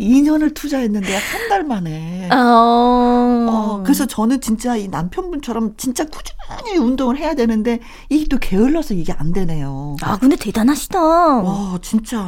2년을 0.01 0.55
투자했는데 0.55 1.13
한 1.17 1.49
달 1.49 1.65
만에. 1.65 2.29
어... 2.31 2.37
어... 2.37 3.83
그래서 3.85 4.05
저는 4.07 4.41
진짜 4.43 4.77
이 4.77 4.87
남편분처럼 4.89 5.75
진짜 5.79 6.05
꾸준히 6.05 6.77
운동을 6.79 7.17
해야 7.17 7.35
되는데 7.35 7.81
이게 8.11 8.27
또 8.31 8.37
게을러서 8.39 8.93
이게 8.95 9.13
안 9.15 9.33
되네요. 9.33 9.97
아 10.03 10.19
근데 10.19 10.37
대단하시다. 10.37 11.01
와 11.01 11.79
진짜. 11.83 12.19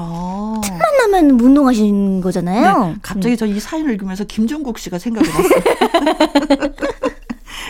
틈만 0.63 0.81
나면 1.13 1.39
운동하시는 1.41 2.21
거잖아요. 2.23 2.87
네, 2.87 2.95
갑자기 3.03 3.35
음. 3.35 3.37
저이 3.37 3.61
사연을 3.61 3.93
읽으면서 3.93 4.25
김종국 4.25 4.79
씨가 4.79 4.99
생각이 4.99 5.29
났어요. 5.29 6.73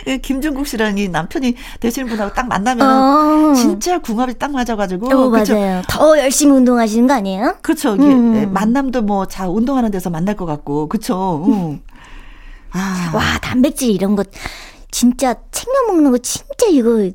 예, 0.07 0.17
김종국 0.19 0.67
씨라는 0.67 0.99
이 0.99 1.09
남편이 1.09 1.55
되시는 1.81 2.09
분하고 2.09 2.33
딱 2.35 2.47
만나면 2.49 3.51
어. 3.51 3.55
진짜 3.55 3.99
궁합이 3.99 4.39
딱 4.39 4.51
맞아가지고. 4.53 5.07
어, 5.07 5.31
그쵸? 5.31 5.55
맞아요. 5.55 5.83
더 5.89 6.19
열심히 6.19 6.53
운동하시는 6.57 7.07
거 7.07 7.15
아니에요? 7.15 7.57
그렇죠. 7.63 7.93
음. 7.95 8.37
예, 8.37 8.47
만남도 8.47 9.03
뭐 9.03 9.27
자 9.27 9.49
운동하는 9.49 9.91
데서 9.91 10.11
만날 10.11 10.35
것 10.37 10.47
같고, 10.47 10.89
그렇죠. 10.89 11.45
음. 11.47 11.81
아. 12.73 13.11
와 13.15 13.23
단백질 13.43 13.91
이런 13.91 14.17
거 14.17 14.25
진짜 14.91 15.35
챙겨 15.51 15.73
먹는 15.89 16.11
거 16.13 16.19
진짜 16.19 16.67
이거 16.71 17.11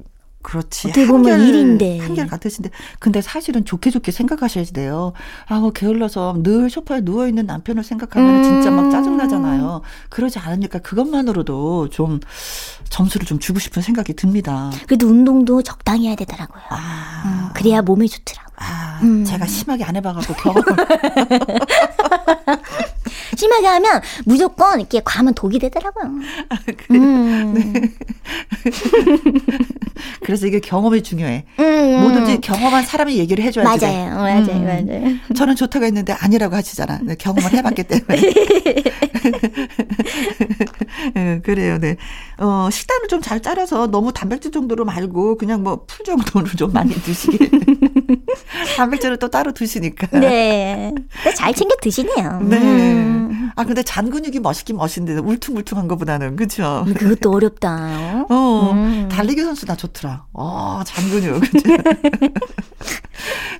그렇지. 0.46 0.90
어떻게 0.90 1.08
보면 1.08 1.32
한결, 1.34 1.48
일인데. 1.48 1.98
한결 2.00 2.28
같으신데. 2.28 2.70
근데 3.00 3.20
사실은 3.20 3.66
좋게 3.66 3.90
좋게 3.90 4.12
생각하셔야 4.12 4.64
돼요. 4.66 5.14
아, 5.48 5.60
뭐 5.60 5.72
게을러서 5.72 6.36
늘 6.44 6.70
소파에 6.70 7.02
누워있는 7.02 7.48
남편을 7.48 7.84
생각하면 7.84 8.36
음. 8.36 8.44
진짜 8.44 8.70
막 8.70 8.92
짜증나잖아요. 8.92 9.82
그러지 10.10 10.38
않으니까 10.38 10.80
그것만으로도 10.80 11.90
좀 11.90 12.20
점수를 12.90 13.26
좀 13.26 13.40
주고 13.40 13.58
싶은 13.58 13.82
생각이 13.82 14.14
듭니다. 14.14 14.70
그래도 14.86 15.08
운동도 15.08 15.64
적당히 15.64 16.08
해야 16.10 16.16
되더라고요. 16.16 16.62
아. 16.70 17.24
음, 17.26 17.50
그래야 17.56 17.82
몸에 17.82 18.06
좋더라고요. 18.06 18.46
아, 18.58 19.00
음. 19.02 19.26
제가 19.26 19.48
심하게 19.48 19.84
안 19.84 19.96
해봐갖고 19.96 20.34
경험을. 20.36 20.64
심하게 23.36 23.68
하면 23.68 24.02
무조건 24.26 24.80
이렇게 24.80 25.02
과하면 25.04 25.34
독이 25.34 25.60
되더라고요. 25.60 26.12
아, 26.50 26.58
그래. 26.66 27.00
음. 27.00 27.54
네. 27.54 27.82
그래서 30.24 30.48
이게 30.48 30.60
경험이 30.60 31.02
중요해. 31.04 31.46
음. 31.60 32.02
뭐든지 32.02 32.42
경험한 32.42 32.84
사람이 32.86 33.18
얘기를 33.18 33.44
해줘야지. 33.44 33.86
맞아요, 33.86 34.16
맞아요, 34.16 34.46
음. 34.52 34.66
맞아요. 34.88 35.16
저는 35.36 35.56
좋다고 35.56 35.86
했는데 35.86 36.14
아니라고 36.14 36.56
하시잖아. 36.56 37.00
네, 37.04 37.16
경험을 37.16 37.54
해봤기 37.54 37.84
때문에. 37.84 38.22
네, 41.14 41.40
그래요, 41.44 41.78
네. 41.80 41.98
어, 42.38 42.70
식단을 42.72 43.08
좀 43.10 43.22
잘 43.26 43.42
짜려서 43.42 43.88
너무 43.88 44.14
단백질 44.14 44.52
정도로 44.52 44.86
말고 44.86 45.38
그냥 45.38 45.64
뭐 45.64 45.86
풀 45.88 46.06
정도로 46.06 46.48
좀 46.58 46.72
많이 46.74 46.94
드시길. 46.94 47.50
단백질을 48.78 49.18
또 49.18 49.30
따로 49.30 49.52
드시니까. 49.52 50.08
네. 50.20 50.94
잘 51.36 51.54
챙겨 51.54 51.76
드시네요. 51.82 52.40
네. 52.42 52.58
음. 52.58 53.52
아, 53.56 53.64
근데 53.64 53.84
잔 53.84 54.10
근육이 54.10 54.40
멋있긴 54.40 54.78
멋있는데 54.78 55.22
울퉁불퉁한 55.22 55.88
것보다는, 55.88 56.36
그죠? 56.36 56.86
그것도 56.98 57.32
어렵다. 57.32 58.26
어, 58.30 58.72
음. 58.74 59.08
달리기 59.10 59.42
선수 59.42 59.66
나 59.66 59.76
좋더라. 59.76 60.26
어, 60.34 60.82
잔 60.86 61.10
근육. 61.10 61.42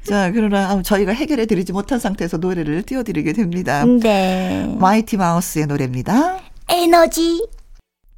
자, 0.04 0.32
그러나 0.32 0.82
저희가 0.82 1.14
해결해 1.14 1.46
드리지 1.46 1.74
못한 1.74 2.00
상태에서 2.00 2.38
노래를 2.38 2.84
띄워 2.84 3.04
드리게 3.04 3.34
됩니다. 3.34 3.86
네. 3.86 4.74
마이티 4.78 5.18
마우스의 5.18 5.68
노래입니다. 5.68 6.40
에너지. 6.70 7.48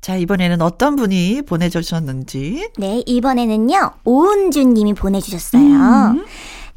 자, 0.01 0.15
이번에는 0.15 0.61
어떤 0.61 0.95
분이 0.95 1.41
보내주셨는지. 1.43 2.69
네, 2.77 3.03
이번에는요, 3.05 3.91
오은준 4.05 4.73
님이 4.73 4.93
보내주셨어요. 4.93 5.61
음. 5.61 6.25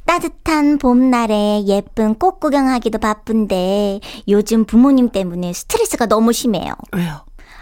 따뜻한 0.04 0.78
봄날에 0.78 1.64
예쁜 1.66 2.14
꽃 2.14 2.40
구경하기도 2.40 2.98
바쁜데 2.98 4.00
요즘 4.28 4.64
부모님 4.64 5.10
때문에 5.10 5.52
스트레스가 5.52 6.06
너무 6.06 6.32
심해요. 6.32 6.74
왜요? 6.92 7.20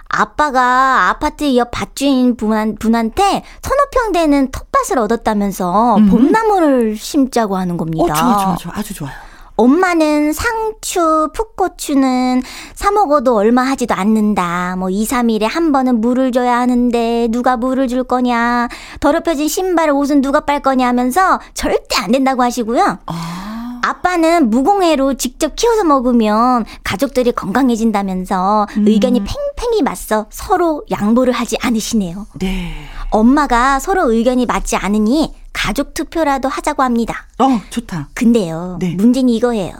아빠가 0.09 1.11
아파트 1.11 1.55
옆 1.57 1.71
밭주인 1.71 2.37
분한, 2.37 2.77
분한테 2.77 3.23
서너 3.61 3.83
평 3.93 4.13
되는 4.13 4.51
텃밭을 4.51 4.99
얻었다면서 4.99 5.97
음. 5.97 6.09
봄나무를 6.09 6.97
심자고 6.97 7.59
하는 7.59 7.77
겁니다. 7.77 8.05
어, 8.05 8.17
좋아, 8.17 8.39
좋아, 8.39 8.57
좋아. 8.57 8.73
아주 8.75 8.95
좋아요. 8.95 9.28
엄마는 9.59 10.33
상추, 10.33 11.31
풋고추는 11.35 12.43
사 12.75 12.93
먹어도 12.93 13.35
얼마 13.35 13.63
하지도 13.63 13.93
않는다. 13.93 14.77
뭐 14.79 14.89
2, 14.89 15.05
3일에 15.05 15.43
한 15.43 15.73
번은 15.73 16.01
물을 16.01 16.31
줘야 16.31 16.59
하는데 16.59 17.27
누가 17.33 17.57
물을 17.57 17.89
줄 17.89 18.05
거냐. 18.05 18.69
더럽혀진 19.01 19.49
신발 19.49 19.91
옷은 19.91 20.21
누가 20.21 20.41
빨 20.41 20.61
거냐 20.61 20.87
하면서 20.87 21.41
절대 21.55 21.97
안 21.97 22.13
된다고 22.13 22.45
하시고요. 22.45 22.99
아. 23.07 23.81
아빠는 23.83 24.51
무공해로 24.51 25.15
직접 25.15 25.57
키워서 25.57 25.83
먹으면 25.85 26.65
가족들이 26.85 27.33
건강해진다면서 27.33 28.67
음. 28.77 28.85
의견이 28.87 29.21
팽팽히 29.25 29.83
맞서 29.83 30.27
서로 30.31 30.85
양보를 30.91 31.33
하지 31.33 31.57
않으시네요. 31.61 32.27
네. 32.39 32.75
엄마가 33.11 33.81
서로 33.81 34.13
의견이 34.13 34.47
맞지 34.47 34.77
않으니 34.77 35.35
가족 35.59 35.93
투표라도 35.93 36.49
하자고 36.49 36.85
합니다. 36.85 37.27
어, 37.41 37.61
좋다. 37.71 38.11
근데요, 38.15 38.77
네. 38.81 38.95
문제는 38.95 39.29
이거예요. 39.29 39.73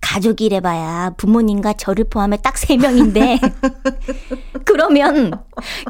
가족이래봐야 0.00 1.10
부모님과 1.16 1.72
저를 1.74 2.04
포함해 2.04 2.36
딱 2.40 2.56
세 2.56 2.76
명인데 2.76 3.38
그러면 4.64 5.32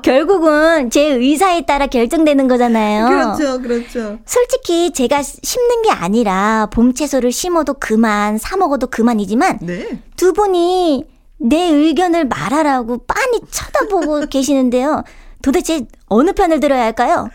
결국은 0.02 0.88
제 0.90 1.02
의사에 1.04 1.62
따라 1.66 1.86
결정되는 1.86 2.48
거잖아요. 2.48 3.06
그렇죠, 3.36 3.60
그렇죠. 3.62 4.18
솔직히 4.26 4.92
제가 4.92 5.22
심는 5.22 5.82
게 5.82 5.90
아니라 5.90 6.68
봄 6.70 6.92
채소를 6.94 7.32
심어도 7.32 7.74
그만, 7.74 8.38
사 8.38 8.56
먹어도 8.56 8.86
그만이지만 8.88 9.58
네. 9.62 10.02
두 10.16 10.32
분이 10.32 11.04
내 11.38 11.56
의견을 11.70 12.26
말하라고 12.26 13.04
빤히 13.06 13.40
쳐다보고 13.50 14.26
계시는데요. 14.30 15.04
도대체 15.42 15.86
어느 16.06 16.32
편을 16.32 16.60
들어야 16.60 16.82
할까요? 16.84 17.28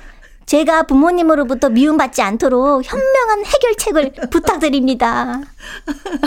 제가 0.45 0.83
부모님으로부터 0.83 1.69
미움받지 1.69 2.21
않도록 2.21 2.83
현명한 2.85 3.45
해결책을 3.45 4.13
부탁드립니다. 4.29 5.41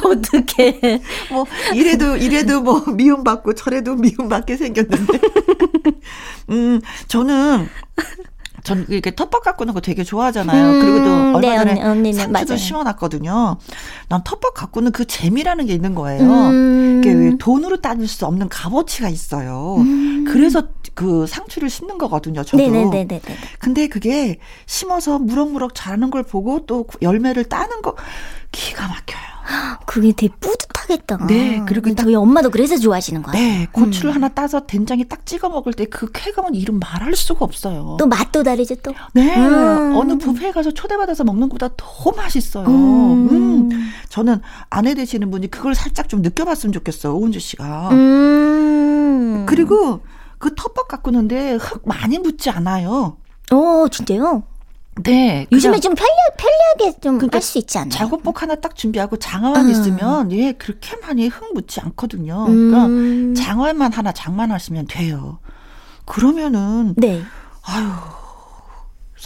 어떻게? 0.05 1.01
뭐 1.31 1.47
이래도 1.75 2.17
이래도 2.17 2.61
뭐 2.61 2.81
미움받고 2.81 3.55
저래도 3.55 3.95
미움받게 3.95 4.57
생겼는데. 4.57 5.21
음, 6.51 6.81
저는 7.09 7.69
전 8.67 8.85
이렇게 8.89 9.15
텃밭 9.15 9.45
가꾸는 9.45 9.75
거 9.75 9.81
되게 9.81 10.03
좋아하잖아요. 10.03 10.67
음, 10.67 10.81
그리고 10.81 11.05
또 11.05 11.11
얼마 11.37 11.39
네, 11.39 11.57
전에 11.57 11.83
언니, 11.85 12.13
상추도 12.13 12.33
맞아요. 12.33 12.57
심어놨거든요. 12.57 13.57
난 14.09 14.25
텃밭 14.25 14.55
가꾸는 14.55 14.91
그 14.91 15.05
재미라는 15.05 15.67
게 15.67 15.73
있는 15.73 15.95
거예요. 15.95 16.25
음. 16.25 17.01
이게 17.01 17.37
돈으로 17.39 17.81
따질 17.81 18.09
수 18.09 18.27
없는 18.27 18.49
값어치가 18.49 19.09
있어요. 19.09 19.77
음. 19.79 20.25
그래서 20.27 20.65
그 20.95 21.29
상추를 21.29 21.71
심는 21.71 21.97
거거든요. 21.97 22.43
저도. 22.43 22.61
네네네네. 22.61 23.21
근데 23.61 23.87
그게 23.87 24.41
심어서 24.67 25.21
무럭무럭 25.21 25.73
자라는 25.77 26.11
걸 26.11 26.25
보고 26.25 26.67
또 26.67 26.87
열매를 27.01 27.45
따는 27.45 27.83
거 27.83 27.95
기가 28.57 28.89
막혀요. 28.89 29.27
그게 29.87 30.13
되게 30.13 30.35
뿌듯하겠다. 30.41 31.27
네, 31.29 31.63
그리고 31.69 31.95
저희 31.95 32.15
엄마도 32.15 32.51
그래서 32.51 32.77
좋아하시는 32.79 33.23
거예요. 33.23 33.39
네, 33.39 33.69
고추를 33.71 34.11
음. 34.11 34.15
하나 34.17 34.29
따서 34.29 34.67
된장에 34.67 35.05
딱 35.05 35.25
찍어 35.25 35.49
먹을 35.51 35.73
때 35.73 35.85
그 35.87 36.11
쾌감은 36.13 36.55
이름 36.55 36.81
말할 36.81 37.15
수가 37.15 37.45
없어요. 37.45 37.97
또 37.99 38.07
맛도 38.07 38.43
다르죠, 38.43 38.75
또. 38.77 38.93
네, 39.13 39.37
음. 39.37 39.95
어느 39.97 40.19
뷔페에 40.19 40.51
가서 40.53 40.73
초대받아서 40.73 41.23
먹는 41.25 41.49
것보다 41.49 41.69
더 41.77 42.11
맛있어요. 42.13 42.67
음. 42.67 43.29
음. 43.31 43.91
저는 44.09 44.41
아내 44.69 44.95
되시는 44.95 45.31
분이 45.31 45.49
그걸 45.49 45.75
살짝 45.75 46.09
좀 46.09 46.23
느껴봤으면 46.23 46.73
좋겠어요, 46.73 47.15
오은주 47.15 47.39
씨가. 47.39 47.91
음. 47.93 49.47
그리고 49.47 50.01
그 50.39 50.55
텃밭 50.55 50.89
가꾸는데 50.89 51.55
흙 51.55 51.83
많이 51.87 52.19
묻지 52.19 52.51
않아요. 52.51 53.19
어, 53.53 53.87
진짜요? 53.91 54.43
네. 55.03 55.47
요즘에 55.53 55.79
좀 55.81 55.95
편리, 55.95 56.11
편리하게 56.39 57.01
좀 57.01 57.21
할수 57.31 57.59
있지 57.59 57.79
않나요? 57.79 57.91
작업복 57.91 58.43
하나 58.43 58.55
딱 58.55 58.75
준비하고 58.75 59.19
장화만 59.19 59.67
음. 59.67 59.71
있으면 59.71 60.33
예, 60.33 60.53
그렇게 60.53 60.97
많이 60.97 61.29
흙 61.29 61.53
묻지 61.55 61.81
않거든요. 61.81 62.47
그러니까 62.47 62.87
음. 62.87 63.35
장화만 63.35 63.93
하나 63.93 64.13
장만하시면 64.13 64.87
돼요. 64.89 65.39
그러면은 66.07 66.95
네. 66.97 67.23
아유 67.63 67.87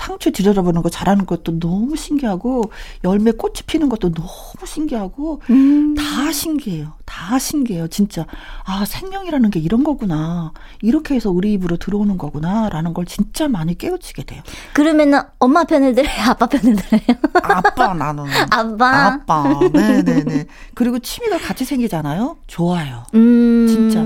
상추 0.01 0.33
들여다보는 0.33 0.81
거 0.81 0.89
잘하는 0.89 1.27
것도 1.27 1.59
너무 1.61 1.95
신기하고 1.95 2.73
열매 3.05 3.33
꽃이 3.33 3.57
피는 3.67 3.91
것도 3.91 4.13
너무 4.13 4.31
신기하고 4.65 5.43
음. 5.51 5.95
다 5.95 6.33
신기해요. 6.33 6.95
다 7.05 7.39
신기해요. 7.39 7.89
진짜 7.89 8.25
아 8.65 8.85
생명이라는 8.87 9.51
게 9.51 9.61
이런 9.61 9.85
거구나. 9.85 10.53
이렇게 10.81 11.17
해서 11.17 11.31
우리 11.31 11.53
입으로 11.53 11.77
들어오는 11.77 12.17
거구나라는 12.17 12.95
걸 12.95 13.05
진짜 13.05 13.47
많이 13.49 13.77
깨우치게 13.77 14.23
돼요. 14.25 14.43
그러면은 14.73 15.21
엄마 15.39 15.65
편을 15.65 15.95
들어요, 15.95 16.15
아빠 16.31 16.47
편을 16.47 16.77
들어요? 16.77 17.03
아빠 17.35 17.93
나는. 17.93 18.25
아빠. 18.51 19.07
아빠. 19.07 19.61
네네네. 19.73 20.47
그리고 20.75 20.99
취미가 20.99 21.39
같이 21.39 21.67
생기잖아요. 21.67 22.39
좋아요. 22.47 23.05
음. 23.15 23.67
진짜 23.69 24.01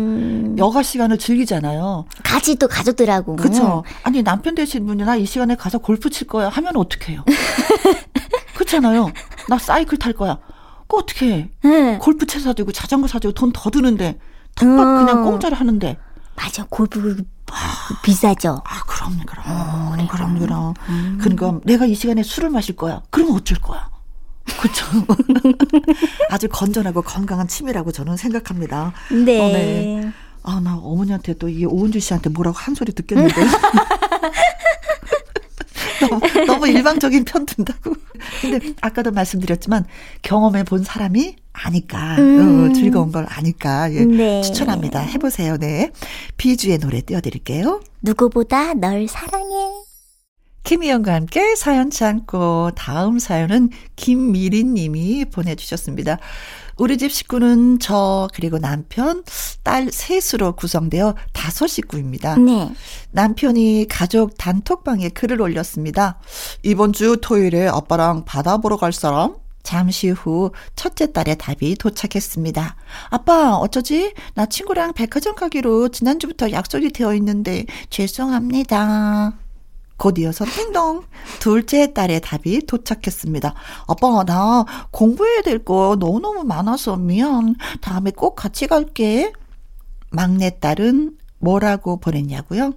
여가 0.59 0.83
시간을 0.83 1.19
즐기잖아요. 1.19 2.07
같이 2.25 2.57
또 2.57 2.67
가족들하고. 2.67 3.37
그렇죠. 3.37 3.85
아니 4.03 4.23
남편 4.25 4.57
되신 4.57 4.87
분이나 4.87 5.17
이 5.17 5.27
시간에 5.27 5.55
가서 5.55 5.79
골프 5.85 6.09
칠 6.09 6.26
거야 6.26 6.49
하면 6.49 6.76
어떡해요? 6.79 7.25
그렇잖아요. 8.57 9.11
나 9.50 9.59
사이클 9.59 9.99
탈 9.99 10.14
거야. 10.14 10.38
그 10.88 10.97
어떻게 10.97 11.31
해? 11.31 11.50
네. 11.62 11.99
골프채 11.99 12.38
사주고 12.38 12.73
자전거 12.73 13.07
사주고 13.07 13.35
돈 13.35 13.53
더 13.53 13.69
드는데 13.69 14.19
텃밭 14.55 14.79
어. 14.81 15.05
그냥 15.05 15.25
공짜로 15.25 15.55
하는데. 15.57 15.99
맞아. 16.37 16.64
골프 16.71 17.23
아, 17.53 18.00
비싸죠. 18.03 18.62
아, 18.64 18.83
그럼, 18.87 19.21
그럼. 19.26 19.45
어, 19.47 19.95
그럼, 20.11 20.38
그럼. 20.38 20.75
음. 20.88 21.19
그러니까 21.21 21.61
내가 21.64 21.85
이 21.85 21.95
시간에 21.95 22.23
술을 22.23 22.49
마실 22.49 22.75
거야. 22.76 23.02
그럼 23.11 23.32
어쩔 23.37 23.58
거야? 23.58 23.91
그렇죠. 24.58 24.87
아주 26.30 26.49
건전하고 26.49 27.02
건강한 27.02 27.47
취미라고 27.47 27.93
저는 27.93 28.17
생각합니다. 28.17 28.95
네. 29.13 29.39
어, 29.39 29.49
네. 29.52 30.13
아, 30.45 30.61
나 30.61 30.76
어머니한테 30.76 31.35
또 31.35 31.50
이게 31.50 31.67
오은주 31.67 32.00
씨한테 32.00 32.30
뭐라고 32.30 32.56
한 32.56 32.75
소리 32.75 32.93
듣겠는데. 32.93 33.35
너무, 36.00 36.47
너무 36.47 36.69
일방적인 36.69 37.25
편 37.25 37.47
든다고. 37.47 37.95
근데 38.41 38.73
아까도 38.80 39.11
말씀드렸지만 39.11 39.85
경험해 40.23 40.65
본 40.65 40.83
사람이 40.83 41.37
아니까 41.52 42.17
음. 42.19 42.71
어, 42.71 42.73
즐거운 42.73 43.13
걸 43.13 43.26
아니까 43.28 43.93
예, 43.93 44.04
네. 44.04 44.43
추천합니다. 44.43 45.00
해보세요. 45.00 45.57
네. 45.57 45.91
비주의 46.37 46.78
노래 46.78 47.00
띄워드릴게요. 47.00 47.80
누구보다 48.02 48.75
널 48.75 49.07
사랑해. 49.09 49.85
김희영과 50.65 51.13
함께 51.13 51.54
사연 51.57 51.91
참고 51.91 52.71
다음 52.75 53.19
사연은 53.19 53.69
김미린 53.97 54.73
님이 54.75 55.26
보내주셨습니다. 55.26 56.19
우리 56.76 56.99
집 56.99 57.13
식구는 57.13 57.78
저 57.78 58.28
그리고 58.34 58.58
남편, 58.58 59.23
딸 59.63 59.89
셋으로 59.91 60.52
구성되어 60.56 61.15
다섯 61.32 61.67
식구입니다. 61.67 62.37
네. 62.37 62.73
남편이 63.13 63.87
가족 63.89 64.37
단톡방에 64.37 65.10
글을 65.10 65.41
올렸습니다. 65.41 66.19
이번 66.63 66.93
주 66.93 67.19
토요일에 67.21 67.69
아빠랑 67.69 68.25
바다 68.25 68.58
보러 68.58 68.76
갈 68.76 68.93
사람? 68.93 69.37
잠시 69.63 70.10
후 70.10 70.52
첫째 70.76 71.10
딸의 71.13 71.39
답이 71.39 71.76
도착했습니다. 71.76 72.76
아빠, 73.08 73.54
어쩌지? 73.56 74.13
나 74.34 74.45
친구랑 74.47 74.93
백화점 74.93 75.34
가기로 75.34 75.89
지난주부터 75.89 76.52
약속이 76.52 76.91
되어 76.91 77.15
있는데 77.15 77.65
죄송합니다. 77.89 79.44
곧 79.97 80.19
이어서 80.19 80.45
띵동 80.45 81.04
둘째 81.41 81.93
딸의 81.93 82.21
답이 82.21 82.67
도착했습니다. 82.67 83.54
아빠 83.87 84.25
나 84.25 84.65
공부해야 84.91 85.43
될 85.43 85.65
거 85.65 85.97
너무너무 85.99 86.45
많아서 86.45 86.97
미안. 86.97 87.54
다음에 87.80 88.11
꼭 88.11 88.35
같이 88.35 88.67
갈게. 88.67 89.33
막내 90.11 90.59
딸은 90.59 91.17
뭐라고 91.39 91.99
보냈냐고요? 91.99 92.73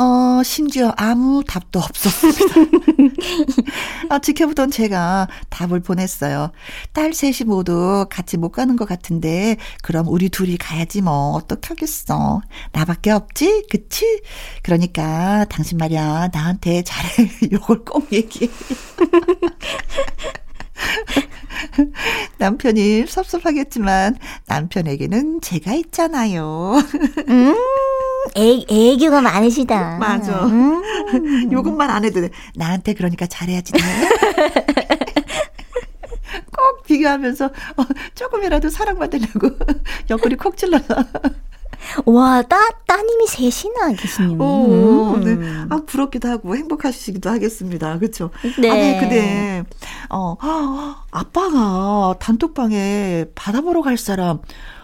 어, 0.00 0.42
심지어 0.44 0.92
아무 0.96 1.42
답도 1.44 1.80
없었습니다. 1.80 2.54
아, 4.10 4.20
지켜보던 4.20 4.70
제가 4.70 5.26
답을 5.50 5.80
보냈어요. 5.80 6.52
딸 6.92 7.12
셋이 7.12 7.38
모두 7.46 8.06
같이 8.08 8.36
못 8.36 8.50
가는 8.52 8.76
것 8.76 8.86
같은데, 8.88 9.56
그럼 9.82 10.06
우리 10.06 10.28
둘이 10.28 10.56
가야지 10.56 11.02
뭐, 11.02 11.32
어떡하겠어. 11.32 12.40
나밖에 12.70 13.10
없지? 13.10 13.64
그치? 13.70 14.22
그러니까, 14.62 15.44
당신 15.50 15.78
말이야, 15.78 16.28
나한테 16.32 16.82
잘해. 16.84 17.28
요걸 17.50 17.84
꼭 17.84 18.12
얘기해. 18.12 18.48
남편이 22.38 23.06
섭섭하겠지만, 23.06 24.16
남편에게는 24.46 25.40
제가 25.40 25.74
있잖아요. 25.74 26.74
음. 27.28 27.54
애, 28.36 28.64
애교가 28.68 29.20
많으시다. 29.22 29.98
맞아. 29.98 30.44
음. 30.46 30.82
요것만 31.50 31.90
안 31.90 32.04
해도 32.04 32.20
돼. 32.20 32.30
나한테 32.54 32.94
그러니까 32.94 33.26
잘해야지. 33.26 33.72
꼭 36.56 36.82
비교하면서 36.86 37.46
어, 37.46 37.84
조금이라도 38.14 38.68
사랑받으려고 38.68 39.50
옆구리 40.10 40.36
콕 40.36 40.56
찔러서. 40.56 40.94
와, 42.06 42.42
따, 42.42 42.56
따님이 42.86 43.26
셋이나 43.26 43.92
계시네요. 43.92 44.38
오, 44.38 45.14
음. 45.14 45.20
네. 45.24 45.66
아, 45.70 45.80
부럽기도 45.86 46.28
하고 46.28 46.56
행복하시기도 46.56 47.30
하겠습니다. 47.30 47.98
그렇죠? 47.98 48.30
네. 48.60 48.70
아니, 48.70 49.00
근데, 49.00 49.64
어, 50.10 50.36
아빠가 51.10 52.14
단톡방에 52.18 53.26
받아보러 53.34 53.82
갈 53.82 53.96
사람, 53.96 54.40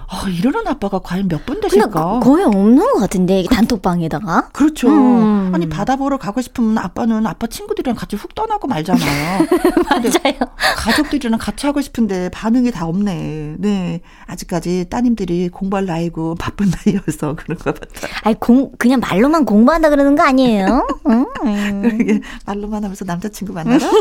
아, 0.09 0.29
이러는 0.29 0.67
아빠가 0.69 0.99
과연 0.99 1.29
몇 1.29 1.45
분 1.45 1.61
되실까? 1.61 2.21
거의 2.21 2.45
없는 2.45 2.79
것 2.93 2.99
같은데 3.01 3.43
그, 3.49 3.55
단톡방에다가. 3.55 4.49
그렇죠. 4.53 4.89
음. 4.89 5.51
아니 5.55 5.69
바다 5.69 5.97
보러 5.97 6.17
가고 6.19 6.41
싶으면 6.41 6.79
아빠는 6.79 7.27
아빠 7.27 7.47
친구들이랑 7.47 7.97
같이 7.97 8.17
훅 8.17 8.35
떠나고 8.35 8.67
말잖아요. 8.69 9.47
맞아요. 9.91 10.35
가족들이랑 10.77 11.39
같이 11.39 11.67
하고 11.67 11.81
싶은데 11.81 12.29
반응이 12.31 12.71
다 12.71 12.87
없네. 12.87 13.57
네, 13.59 14.01
아직까지 14.27 14.87
따님들이 14.91 15.49
공부할 15.51 15.87
나이고 15.87 16.35
바쁜 16.37 16.71
나이여서 16.87 17.35
그런가 17.37 17.73
봤다. 17.73 18.09
아니 18.23 18.39
공 18.41 18.73
그냥 18.79 19.01
말로만 19.01 19.45
공부한다 19.45 19.91
그러는 19.91 20.17
거 20.17 20.23
아니에요? 20.23 20.87
음. 21.09 21.25
그러게 21.83 22.21
말로만 22.47 22.85
하면서 22.85 23.05
남자친구 23.05 23.53
만나라. 23.53 23.85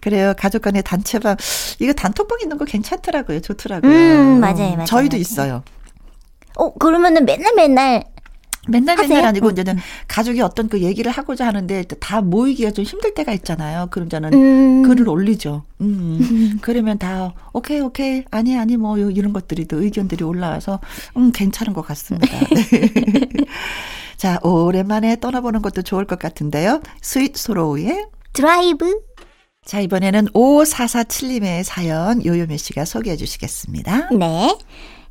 그래요. 0.00 0.34
가족 0.36 0.62
간의 0.62 0.82
단체방. 0.82 1.36
이거 1.78 1.92
단톡방 1.92 2.38
있는 2.42 2.58
거 2.58 2.64
괜찮더라고요. 2.64 3.40
좋더라고요. 3.40 3.90
음, 3.90 4.40
맞아요, 4.40 4.72
맞아요. 4.72 4.84
저희도 4.84 5.16
있어요. 5.16 5.62
어, 6.56 6.72
그러면은 6.74 7.24
맨날 7.24 7.54
맨날 7.54 8.04
맨날 8.68 8.98
하세요? 8.98 9.08
맨날 9.08 9.28
아니고 9.28 9.50
이제는 9.50 9.78
가족이 10.06 10.42
어떤 10.42 10.68
그 10.68 10.82
얘기를 10.82 11.10
하고자 11.10 11.46
하는데 11.46 11.82
다 11.98 12.20
모이기가 12.20 12.72
좀 12.72 12.84
힘들 12.84 13.14
때가 13.14 13.32
있잖아요. 13.32 13.88
그럼 13.90 14.08
저는 14.08 14.34
음. 14.34 14.82
글을 14.82 15.08
올리죠. 15.08 15.64
음. 15.80 16.18
음. 16.20 16.58
그러면 16.60 16.98
다 16.98 17.32
오케이 17.52 17.80
오케이 17.80 18.24
아니 18.30 18.58
아니 18.58 18.76
뭐 18.76 18.98
이런 18.98 19.32
것들이 19.32 19.66
또 19.66 19.82
의견들이 19.82 20.24
올라와서 20.24 20.80
음 21.16 21.32
괜찮은 21.32 21.72
것 21.72 21.82
같습니다. 21.82 22.38
네. 22.38 22.90
자, 24.20 24.38
오랜만에 24.42 25.18
떠나보는 25.18 25.62
것도 25.62 25.80
좋을 25.80 26.04
것 26.04 26.18
같은데요. 26.18 26.82
스윗 27.00 27.38
소로우의 27.38 28.06
드라이브. 28.34 29.00
자, 29.70 29.78
이번에는 29.78 30.26
5447님의 30.34 31.62
사연 31.62 32.24
요요미 32.24 32.58
씨가 32.58 32.84
소개해 32.84 33.16
주시겠습니다. 33.16 34.08
네. 34.18 34.58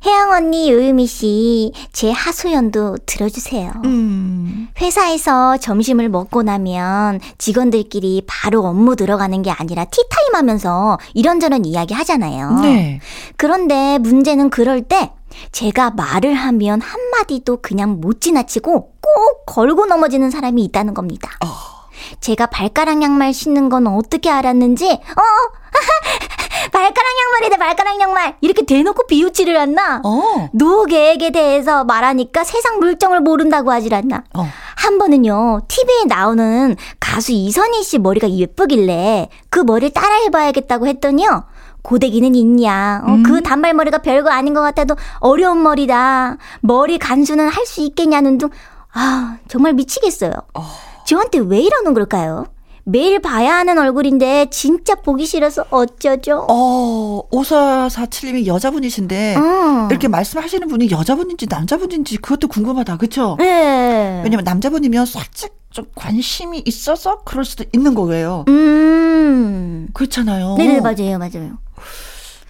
혜영 0.04 0.32
언니, 0.32 0.70
요유미 0.70 1.06
씨, 1.06 1.72
제 1.94 2.10
하소연도 2.10 2.98
들어주세요. 3.06 3.72
음. 3.86 4.68
회사에서 4.78 5.56
점심을 5.56 6.10
먹고 6.10 6.42
나면 6.42 7.20
직원들끼리 7.38 8.24
바로 8.26 8.66
업무 8.66 8.96
들어가는 8.96 9.40
게 9.40 9.50
아니라 9.50 9.86
티타임 9.86 10.34
하면서 10.34 10.98
이런저런 11.14 11.64
이야기 11.64 11.94
하잖아요. 11.94 12.60
네. 12.60 13.00
그런데 13.38 13.96
문제는 13.96 14.50
그럴 14.50 14.82
때 14.82 15.10
제가 15.52 15.92
말을 15.92 16.34
하면 16.34 16.82
한마디도 16.82 17.62
그냥 17.62 17.98
못 17.98 18.20
지나치고 18.20 18.92
꼭 19.00 19.46
걸고 19.46 19.86
넘어지는 19.86 20.30
사람이 20.30 20.62
있다는 20.64 20.92
겁니다. 20.92 21.30
어. 21.42 21.79
제가 22.20 22.46
발가락 22.46 23.02
양말 23.02 23.32
신는 23.32 23.68
건 23.68 23.86
어떻게 23.86 24.30
알았는지, 24.30 24.90
어, 24.90 25.22
발가락 26.72 26.96
양말이다, 27.24 27.56
발가락 27.56 28.00
양말. 28.00 28.36
이렇게 28.40 28.64
대놓고 28.64 29.06
비웃지를 29.06 29.56
않나? 29.56 30.02
어. 30.04 30.48
노계획에 30.52 31.30
대해서 31.30 31.84
말하니까 31.84 32.44
세상 32.44 32.78
물정을 32.80 33.20
모른다고 33.20 33.70
하질 33.70 33.94
않나? 33.94 34.24
어. 34.34 34.46
한 34.76 34.98
번은요, 34.98 35.62
TV에 35.68 36.04
나오는 36.06 36.76
가수 36.98 37.32
이선희 37.32 37.82
씨 37.82 37.98
머리가 37.98 38.28
예쁘길래 38.30 39.28
그 39.48 39.60
머리를 39.60 39.92
따라해봐야겠다고 39.92 40.86
했더니요, 40.86 41.44
고데기는 41.82 42.34
있냐? 42.34 43.02
어, 43.04 43.06
그 43.06 43.12
음. 43.12 43.22
그 43.22 43.42
단발머리가 43.42 43.98
별거 43.98 44.30
아닌 44.30 44.52
것 44.54 44.60
같아도 44.60 44.96
어려운 45.20 45.62
머리다. 45.62 46.36
머리 46.60 46.98
간수는 46.98 47.48
할 47.48 47.64
수 47.66 47.80
있겠냐는 47.82 48.36
둥. 48.38 48.50
아, 48.92 49.36
정말 49.48 49.72
미치겠어요. 49.74 50.32
어. 50.54 50.66
저한테 51.10 51.40
왜 51.40 51.60
이러는 51.60 51.92
걸까요? 51.92 52.46
매일 52.84 53.18
봐야 53.18 53.56
하는 53.56 53.78
얼굴인데 53.78 54.46
진짜 54.50 54.94
보기 54.94 55.26
싫어서 55.26 55.64
어쩌죠? 55.70 56.46
어, 56.48 57.28
5447님이 57.32 58.46
여자분이신데 58.46 59.34
어. 59.36 59.88
이렇게 59.90 60.06
말씀하시는 60.06 60.68
분이 60.68 60.92
여자분인지 60.92 61.46
남자분인지 61.50 62.18
그것도 62.18 62.46
궁금하다. 62.46 62.96
그렇죠? 62.98 63.34
네. 63.40 64.20
왜냐면 64.22 64.44
남자분이면 64.44 65.04
살짝 65.06 65.50
좀 65.70 65.86
관심이 65.96 66.62
있어서 66.64 67.22
그럴 67.24 67.44
수도 67.44 67.64
있는 67.72 67.94
거예요. 67.96 68.44
음. 68.46 69.88
그렇잖아요. 69.92 70.54
네, 70.58 70.80
맞아요. 70.80 71.18
맞아요. 71.18 71.58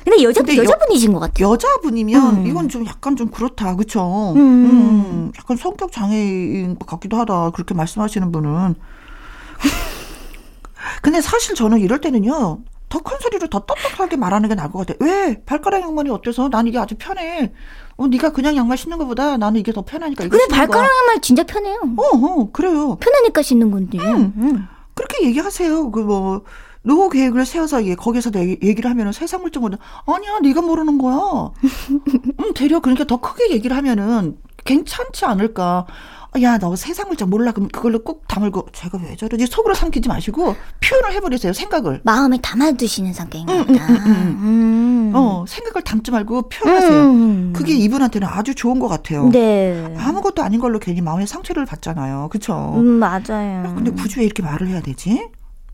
근데 0.04 0.22
여자 0.22 0.40
근데 0.42 0.56
여자분이신 0.56 1.12
것 1.12 1.18
같아요. 1.20 1.50
여자분이면 1.50 2.36
음. 2.38 2.46
이건 2.46 2.68
좀 2.68 2.86
약간 2.86 3.16
좀 3.16 3.28
그렇다, 3.28 3.76
그렇죠? 3.76 4.32
음. 4.34 4.38
음. 4.40 5.32
약간 5.38 5.56
성격 5.56 5.92
장애인 5.92 6.78
같기도 6.86 7.16
하다. 7.18 7.50
그렇게 7.50 7.74
말씀하시는 7.74 8.32
분은. 8.32 8.74
근데 11.02 11.20
사실 11.20 11.54
저는 11.54 11.78
이럴 11.80 12.00
때는요. 12.00 12.60
더 12.88 12.98
큰 13.00 13.18
소리로 13.20 13.46
더 13.48 13.60
떳떳하게 13.60 14.16
말하는 14.16 14.48
게 14.48 14.54
나을 14.56 14.72
것 14.72 14.84
같아. 14.84 14.94
왜? 15.04 15.40
발가락 15.46 15.82
양말이 15.82 16.10
어때서? 16.10 16.48
난 16.48 16.66
이게 16.66 16.76
아주 16.78 16.96
편해. 16.98 17.52
어, 17.96 18.08
네가 18.08 18.30
그냥 18.32 18.56
양말 18.56 18.78
신는 18.78 18.98
것보다 18.98 19.36
나는 19.36 19.60
이게 19.60 19.72
더 19.72 19.82
편하니까 19.82 20.24
이거 20.24 20.36
근데 20.36 20.52
발가락. 20.52 20.90
양말 20.90 21.20
진짜 21.20 21.44
편해요. 21.44 21.78
어, 21.96 22.02
어, 22.16 22.50
그래요. 22.52 22.96
편하니까 22.96 23.42
신는 23.42 23.70
건데. 23.70 23.98
음, 24.00 24.32
음. 24.38 24.66
그렇게 24.94 25.24
얘기하세요. 25.26 25.90
그 25.92 26.00
뭐 26.00 26.42
노후 26.82 27.10
계획을 27.10 27.44
세워서 27.44 27.86
얘 27.86 27.94
거기서 27.94 28.30
얘기를 28.36 28.90
하면은 28.90 29.12
세상 29.12 29.42
물정은 29.42 29.76
아니야 30.06 30.38
네가 30.42 30.62
모르는 30.62 30.98
거야. 30.98 31.50
음, 32.40 32.54
되려 32.54 32.80
그러니까 32.80 33.04
더 33.04 33.18
크게 33.18 33.50
얘기를 33.50 33.76
하면은 33.76 34.38
괜찮지 34.64 35.24
않을까. 35.24 35.86
야, 36.42 36.58
너 36.58 36.76
세상을 36.76 37.16
좀 37.16 37.28
몰라. 37.28 37.50
그럼 37.50 37.68
그걸로 37.68 38.04
꼭 38.04 38.28
다물고, 38.28 38.68
제가 38.72 39.00
왜 39.02 39.16
저러지? 39.16 39.46
속으로 39.46 39.74
삼키지 39.74 40.08
마시고, 40.08 40.54
표현을 40.80 41.12
해버리세요, 41.14 41.52
생각을. 41.52 42.02
마음에 42.04 42.38
담아두시는 42.40 43.12
성격인가 43.12 43.52
음, 43.52 43.66
보다. 43.66 43.86
음, 43.88 44.38
음. 44.40 45.12
어, 45.12 45.44
생각을 45.48 45.82
담지 45.82 46.12
말고 46.12 46.48
표현하세요. 46.48 47.02
음, 47.02 47.52
그게 47.52 47.74
이분한테는 47.74 48.28
아주 48.28 48.54
좋은 48.54 48.78
것 48.78 48.86
같아요. 48.86 49.28
네. 49.30 49.92
아무것도 49.98 50.40
아닌 50.42 50.60
걸로 50.60 50.78
괜히 50.78 51.00
마음의 51.00 51.26
상처를 51.26 51.66
받잖아요. 51.66 52.28
그쵸? 52.30 52.74
음, 52.76 52.84
맞아요. 53.00 53.64
아, 53.66 53.74
근데 53.74 53.90
굳이 53.90 54.20
왜 54.20 54.24
이렇게 54.24 54.40
말을 54.40 54.68
해야 54.68 54.80
되지? 54.80 55.30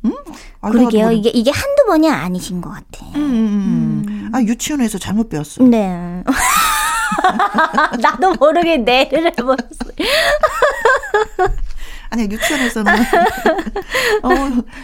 응? 0.07 0.15
그러게요. 0.61 1.13
이게, 1.13 1.31
이게 1.31 1.51
한두 1.51 1.85
번이 1.87 2.11
아니신 2.11 2.61
것 2.61 2.71
같아. 2.71 3.07
음, 3.17 4.31
아, 4.33 4.41
유치원에서 4.41 4.99
잘못 4.99 5.29
배웠어. 5.29 5.63
네. 5.65 6.23
나도 8.01 8.35
모르게 8.35 8.79
내를 8.79 9.27
해버렸어. 9.27 9.67
아니 12.17 12.31
유치원에서는 12.33 12.93
어, 14.25 14.31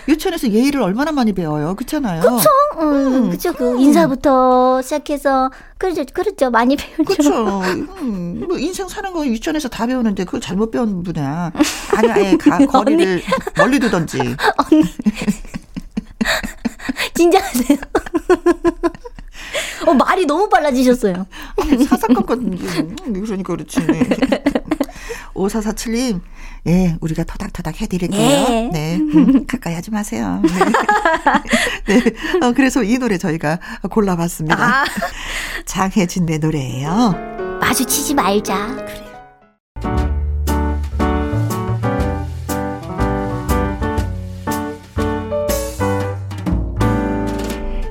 유치원에서 0.07 0.49
예의를 0.51 0.83
얼마나 0.83 1.12
많이 1.12 1.33
배워요, 1.33 1.75
그렇잖아요. 1.75 2.21
그렇죠, 2.21 2.49
음, 2.79 3.29
그렇죠. 3.29 3.53
그 3.55 3.81
인사부터 3.81 4.83
시작해서 4.83 5.51
그렇죠, 5.79 6.05
그렇죠, 6.12 6.51
많이 6.51 6.77
배우죠. 6.77 7.05
그렇죠. 7.05 7.62
음, 8.03 8.45
뭐 8.47 8.59
인생 8.59 8.87
사는 8.87 9.11
거 9.12 9.27
유치원에서 9.27 9.68
다 9.71 9.87
배우는데 9.87 10.25
그걸 10.25 10.42
잘못 10.42 10.71
배운 10.71 11.03
분이야. 11.03 11.53
아니, 11.97 12.11
아예 12.11 12.37
가, 12.37 12.59
거리를 12.66 13.23
멀리 13.57 13.79
두던지. 13.81 14.18
언니. 14.71 14.85
진짜하세요? 17.14 17.79
어, 19.87 19.95
말이 19.95 20.27
너무 20.27 20.49
빨라지셨어요. 20.51 21.27
사사건건, 21.88 22.59
그러니까 22.59 23.55
그렇지. 23.55 23.81
5447님, 25.35 26.21
예, 26.68 26.96
우리가 27.01 27.25
토닥토닥 27.25 27.81
해드릴게요. 27.81 28.48
네. 28.48 28.70
네. 28.72 28.96
음, 28.96 29.46
가까이 29.46 29.75
하지 29.75 29.90
마세요. 29.90 30.40
네. 31.87 31.98
네. 31.98 32.46
어, 32.46 32.53
그래서 32.53 32.85
이 32.85 32.98
노래 32.98 33.18
저희가 33.18 33.59
골라봤습니다. 33.90 34.62
아. 34.62 34.85
장혜진의 35.66 36.38
노래예요. 36.38 37.14
마주치지 37.61 38.14
말자. 38.14 38.77
그래. 38.77 39.12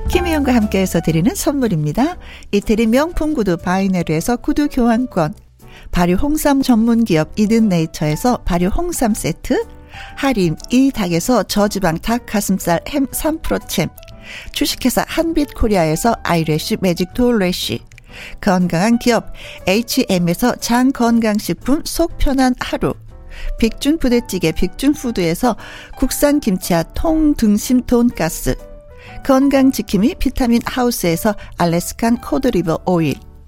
김희영과 0.08 0.54
함께해서 0.54 1.00
드리는 1.00 1.34
선물입니다. 1.34 2.16
이태리 2.52 2.86
명품 2.86 3.34
구두 3.34 3.56
바이네르에서 3.56 4.36
구두 4.36 4.68
교환권, 4.68 5.34
발효 5.90 6.14
홍삼 6.14 6.62
전문 6.62 7.04
기업 7.04 7.32
이든 7.36 7.68
네이처에서 7.68 8.38
발효 8.38 8.68
홍삼 8.68 9.14
세트, 9.14 9.64
하림 10.16 10.56
이 10.70 10.90
닭에서 10.90 11.42
저지방 11.42 11.98
닭 11.98 12.26
가슴살 12.26 12.80
햄 12.88 13.06
3%챔, 13.06 13.88
주식회사 14.52 15.04
한빛 15.06 15.54
코리아에서 15.54 16.14
아이래쉬 16.22 16.76
매직 16.80 17.14
톨래쉬, 17.14 17.80
건강한 18.40 18.98
기업 18.98 19.32
H&M에서 19.66 20.56
장 20.56 20.92
건강식품 20.92 21.82
속 21.84 22.16
편한 22.18 22.54
하루, 22.60 22.94
빅준 23.58 23.98
부대찌개 23.98 24.52
빅준푸드에서 24.52 25.56
국산 25.96 26.40
김치와 26.40 26.84
통등심 26.94 27.82
돈가스, 27.82 28.54
건강지킴이 29.24 30.16
비타민 30.18 30.60
하우스에서 30.64 31.34
Alaskan 31.58 32.20
cod 32.20 32.42
liver 32.42 32.80
oil, 32.86 33.14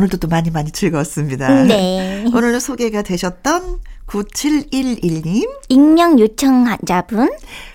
오늘도 0.00 0.16
또 0.16 0.28
많이 0.28 0.50
많이 0.50 0.70
즐거웠습니다. 0.70 1.64
네. 1.64 2.24
오늘 2.34 2.58
소개가 2.58 3.02
되셨던 3.02 3.80
9711님. 4.06 5.46
익명 5.68 6.18
요청자분. 6.18 7.30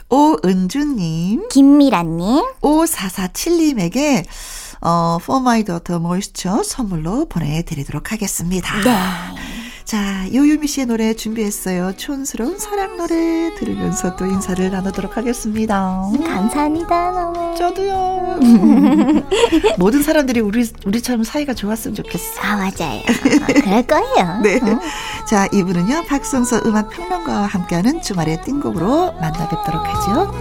오은주님. 0.10 1.50
김미라님. 1.50 2.44
5447님에게 2.62 4.26
어, 4.82 5.20
For 5.22 5.40
My 5.40 5.64
Daughter 5.64 6.02
Moisture 6.02 6.64
선물로 6.64 7.26
보내드리도록 7.30 8.12
하겠습니다. 8.12 8.76
네. 8.82 9.55
자, 9.86 10.26
요유미 10.34 10.66
씨의 10.66 10.88
노래 10.88 11.14
준비했어요. 11.14 11.94
촌스러운 11.96 12.58
사랑 12.58 12.98
노래 12.98 13.54
들으면서 13.54 14.16
또 14.16 14.26
인사를 14.26 14.72
나누도록 14.72 15.16
하겠습니다. 15.16 16.02
감사합니다, 16.26 17.12
너무. 17.12 17.56
저도요. 17.56 18.40
모든 19.78 20.02
사람들이 20.02 20.40
우리, 20.40 20.68
우리처럼 20.88 21.24
사이가 21.24 21.54
좋았으면 21.54 21.94
좋겠어. 21.94 22.42
아, 22.42 22.56
맞아요. 22.56 23.04
그럴 23.62 23.84
거예요. 23.84 24.42
네. 24.42 24.58
어. 24.58 24.80
자, 25.30 25.48
이분은요, 25.54 26.06
박성서 26.08 26.64
음악 26.66 26.90
평론가와 26.90 27.46
함께하는 27.46 28.02
주말의 28.02 28.42
띵곡으로 28.42 29.14
만나 29.22 29.48
뵙도록 29.48 29.86
하죠. 29.86 30.34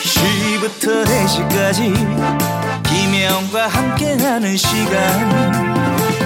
2시부터 0.00 1.04
4시까지 1.04 1.92
김혜영과 2.84 3.68
함께하는 3.68 4.56
시간 4.56 5.93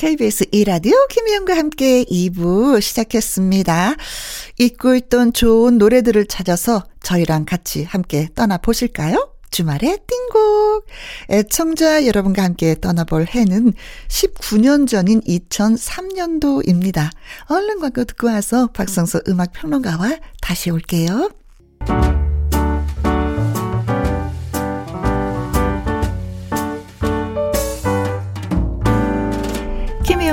KBS 0.00 0.46
이라디오 0.50 0.94
김희영과 1.10 1.54
함께 1.58 2.04
2부 2.04 2.80
시작했습니다. 2.80 3.96
잊고 4.58 4.94
있던 4.94 5.34
좋은 5.34 5.76
노래들을 5.76 6.24
찾아서 6.24 6.84
저희랑 7.02 7.44
같이 7.44 7.84
함께 7.84 8.26
떠나보실까요? 8.34 9.30
주말의 9.50 9.98
띵곡. 10.06 10.86
애청자 11.28 12.06
여러분과 12.06 12.42
함께 12.42 12.76
떠나볼 12.80 13.26
해는 13.26 13.74
19년 14.08 14.88
전인 14.88 15.20
2003년도입니다. 15.20 17.10
얼른 17.50 17.80
광고 17.80 18.04
듣고 18.04 18.28
와서 18.28 18.68
박성서 18.68 19.20
음악평론가와 19.28 20.16
다시 20.40 20.70
올게요. 20.70 21.28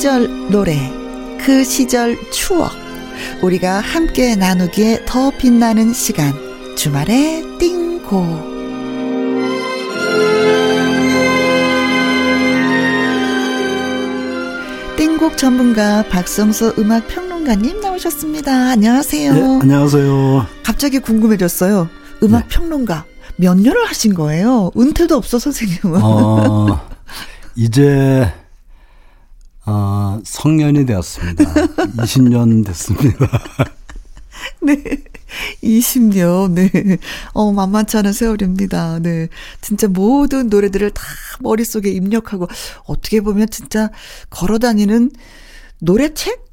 시절 0.00 0.48
노래, 0.48 0.90
그 1.44 1.62
시절 1.62 2.16
추억, 2.30 2.72
우리가 3.42 3.80
함께 3.80 4.34
나누기에 4.34 5.04
더 5.04 5.30
빛나는 5.30 5.92
시간, 5.92 6.32
주말의 6.74 7.58
띵고. 7.58 8.24
띵곡 14.96 15.36
전문가 15.36 16.02
박성수 16.08 16.76
음악 16.78 17.06
평론가님 17.08 17.80
나오셨습니다. 17.82 18.70
안녕하세요. 18.70 19.34
네, 19.34 19.58
안녕하세요. 19.60 20.46
갑자기 20.62 20.98
궁금해졌어요. 20.98 21.90
음악 22.22 22.48
네. 22.48 22.48
평론가 22.48 23.04
몇 23.36 23.54
년을 23.54 23.84
하신 23.84 24.14
거예요? 24.14 24.70
은퇴도 24.78 25.14
없어 25.14 25.38
선생님은. 25.38 26.00
어, 26.02 26.88
이제 27.54 28.32
어, 29.72 30.18
성년이 30.24 30.84
되었습니다. 30.84 31.44
20년 32.02 32.66
됐습니다. 32.66 33.28
네. 34.62 34.82
20년, 35.62 36.52
네. 36.52 36.70
어, 37.34 37.52
만만치 37.52 37.96
않은 37.98 38.12
세월입니다. 38.12 38.98
네. 38.98 39.28
진짜 39.60 39.86
모든 39.86 40.48
노래들을 40.48 40.90
다 40.90 41.02
머릿속에 41.40 41.90
입력하고, 41.90 42.48
어떻게 42.84 43.20
보면 43.20 43.48
진짜 43.50 43.90
걸어 44.28 44.58
다니는 44.58 45.12
노래책? 45.78 46.44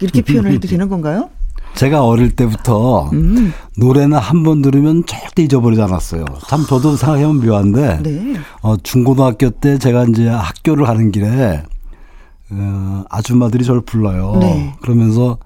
이렇게 0.00 0.22
표현을 0.22 0.52
해도 0.52 0.66
되는 0.66 0.88
건가요? 0.88 1.30
제가 1.76 2.04
어릴 2.04 2.34
때부터 2.34 3.10
음. 3.12 3.52
노래는 3.76 4.18
한 4.18 4.42
번 4.42 4.60
들으면 4.60 5.04
절대 5.06 5.44
잊어버리지 5.44 5.80
않았어요. 5.82 6.24
참 6.48 6.66
저도 6.66 6.96
생각해보면 6.96 7.46
묘한데, 7.46 8.00
네. 8.02 8.34
어, 8.62 8.76
중고등학교 8.82 9.50
때 9.50 9.78
제가 9.78 10.04
이제 10.06 10.26
학교를 10.26 10.84
가는 10.84 11.12
길에 11.12 11.62
어, 12.52 13.04
아줌마들이 13.08 13.64
저를 13.64 13.82
불러요. 13.82 14.36
네. 14.40 14.74
그러면서 14.82 15.38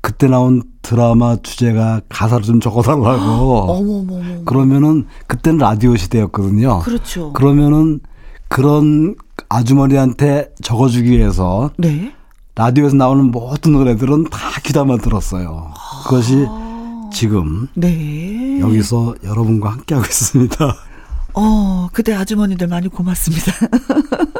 그때 0.00 0.26
나온 0.26 0.62
드라마 0.82 1.36
주제가 1.36 2.00
가사를 2.08 2.44
좀 2.44 2.60
적어달라고. 2.60 3.58
어머머머. 3.70 4.44
그러면은 4.44 5.06
그때는 5.26 5.58
라디오 5.58 5.96
시대였거든요. 5.96 6.80
그렇죠. 6.80 7.32
그러면은 7.32 8.00
그런 8.48 9.14
아주머니한테 9.48 10.50
적어주기 10.62 11.10
위해서 11.10 11.70
네. 11.76 12.12
라디오에서 12.54 12.96
나오는 12.96 13.30
모든 13.30 13.72
노래들은 13.72 14.24
다 14.30 14.38
귀담아 14.64 14.96
들었어요. 14.98 15.72
그것이 16.04 16.46
아. 16.48 17.10
지금 17.12 17.68
네. 17.74 18.58
여기서 18.60 19.14
여러분과 19.22 19.70
함께하고 19.70 20.06
있습니다. 20.06 20.74
어, 21.34 21.88
그때 21.92 22.14
아주머니들 22.14 22.66
많이 22.66 22.88
고맙습니다. 22.88 23.52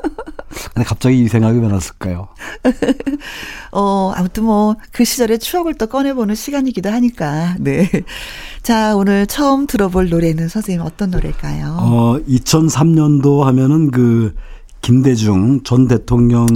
갑자기 0.84 1.20
이 1.20 1.28
생각이 1.28 1.58
왜 1.58 1.68
났을까요? 1.68 2.28
어, 3.72 4.12
아무튼 4.14 4.44
뭐, 4.44 4.76
그 4.92 5.04
시절의 5.04 5.38
추억을 5.38 5.74
또 5.74 5.86
꺼내보는 5.86 6.34
시간이기도 6.34 6.90
하니까, 6.90 7.56
네. 7.58 7.88
자, 8.62 8.96
오늘 8.96 9.26
처음 9.26 9.66
들어볼 9.66 10.08
노래는 10.08 10.48
선생님 10.48 10.84
어떤 10.84 11.10
노래일까요? 11.10 11.76
어, 11.80 12.18
2003년도 12.28 13.40
하면은 13.42 13.90
그, 13.90 14.34
김대중 14.80 15.62
전 15.64 15.88
대통령 15.88 16.46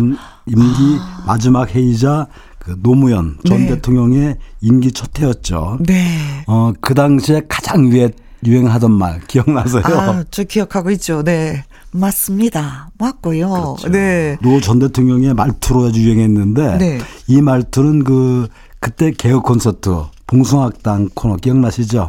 임기 0.47 0.97
아. 1.01 1.25
마지막 1.27 1.75
회의자 1.75 2.29
그 2.59 2.77
노무현 2.81 3.39
전 3.47 3.59
네. 3.59 3.67
대통령의 3.69 4.37
임기 4.61 4.93
첫 4.93 5.19
해였죠. 5.19 5.79
네. 5.81 6.45
어, 6.47 6.73
그 6.81 6.95
당시에 6.95 7.43
가장 7.49 7.91
위에 7.91 8.11
유행하던 8.45 8.91
말 8.91 9.21
기억나세요? 9.27 9.83
아, 9.85 10.25
저 10.31 10.45
기억하고 10.45 10.91
있죠. 10.93 11.23
네. 11.23 11.65
맞습니다. 11.93 12.91
맞고요. 12.99 13.49
그렇죠. 13.77 13.89
네. 13.91 14.39
노 14.43 14.61
전 14.61 14.79
대통령의 14.79 15.35
말투로 15.35 15.87
아주 15.87 16.01
유행했는데 16.03 16.79
네. 16.79 16.99
이 17.27 17.41
말투는 17.43 18.05
그 18.05 18.49
그때 18.81 19.11
개혁 19.13 19.45
콘서트 19.45 19.91
봉숭악당 20.27 21.11
코너 21.15 21.37
기억나시죠? 21.37 22.09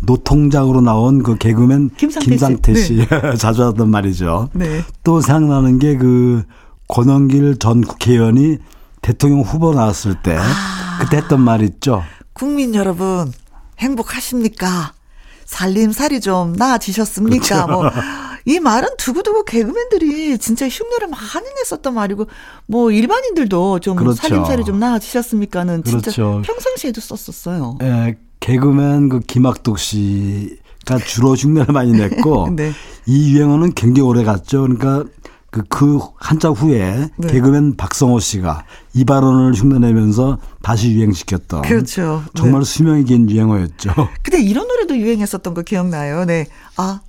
노통장으로 0.00 0.80
나온 0.80 1.22
그 1.22 1.36
개그맨 1.36 1.90
김상태, 1.96 2.30
김상태 2.30 2.74
씨, 2.74 2.82
씨. 2.82 2.94
네. 2.96 3.06
자주 3.36 3.64
하던 3.64 3.90
말이죠. 3.90 4.48
네. 4.54 4.82
또 5.04 5.20
생각나는 5.20 5.78
게 5.78 5.96
그 5.96 6.44
권원길 6.88 7.58
전 7.58 7.82
국회의원이 7.82 8.56
대통령 9.02 9.42
후보 9.42 9.74
나왔을 9.74 10.14
때 10.22 10.36
아. 10.38 10.98
그때 11.00 11.18
했던 11.18 11.40
말 11.42 11.60
있죠. 11.62 12.02
국민 12.32 12.74
여러분 12.74 13.30
행복하십니까? 13.78 14.92
살림살이 15.44 16.20
좀 16.20 16.52
나아지셨습니까? 16.54 17.66
그렇죠. 17.66 17.72
뭐 17.72 17.90
이 18.48 18.60
말은 18.60 18.88
두고두고 18.96 19.44
개그맨들이 19.44 20.38
진짜 20.38 20.66
흉내를 20.66 21.08
많이 21.08 21.46
냈었던 21.58 21.92
말이고 21.92 22.26
뭐 22.64 22.90
일반인들도 22.90 23.80
좀 23.80 23.96
그렇죠. 23.96 24.16
살림살이 24.16 24.64
좀 24.64 24.78
나아지셨습니까는 24.78 25.84
진짜 25.84 26.10
그렇죠. 26.10 26.40
평상시에도 26.46 26.98
썼었어요. 26.98 27.76
예, 27.82 28.16
개그맨 28.40 29.10
그 29.10 29.20
김학독 29.20 29.78
씨가 29.78 30.96
주로 31.06 31.34
흉내를 31.34 31.74
많이 31.74 31.92
냈고 31.92 32.48
네. 32.56 32.72
이 33.04 33.34
유행어는 33.34 33.74
굉장히 33.74 34.08
오래 34.08 34.24
갔죠. 34.24 34.62
그러니까 34.62 35.04
그, 35.50 35.62
그 35.68 35.98
한자 36.16 36.48
후에 36.48 37.10
네. 37.16 37.28
개그맨 37.28 37.76
박성호 37.76 38.18
씨가 38.18 38.64
이 38.94 39.04
발언을 39.04 39.52
흉내내면서 39.52 40.38
다시 40.62 40.92
유행시켰던. 40.92 41.62
그렇죠. 41.62 42.22
정말 42.34 42.62
네. 42.62 42.64
수명이 42.64 43.04
긴 43.04 43.30
유행어였죠. 43.30 43.92
근데 44.22 44.40
이런 44.42 44.68
노래도 44.68 44.96
유행했었던 44.96 45.52
거 45.52 45.60
기억나요? 45.60 46.24
네. 46.24 46.46
아, 46.76 47.00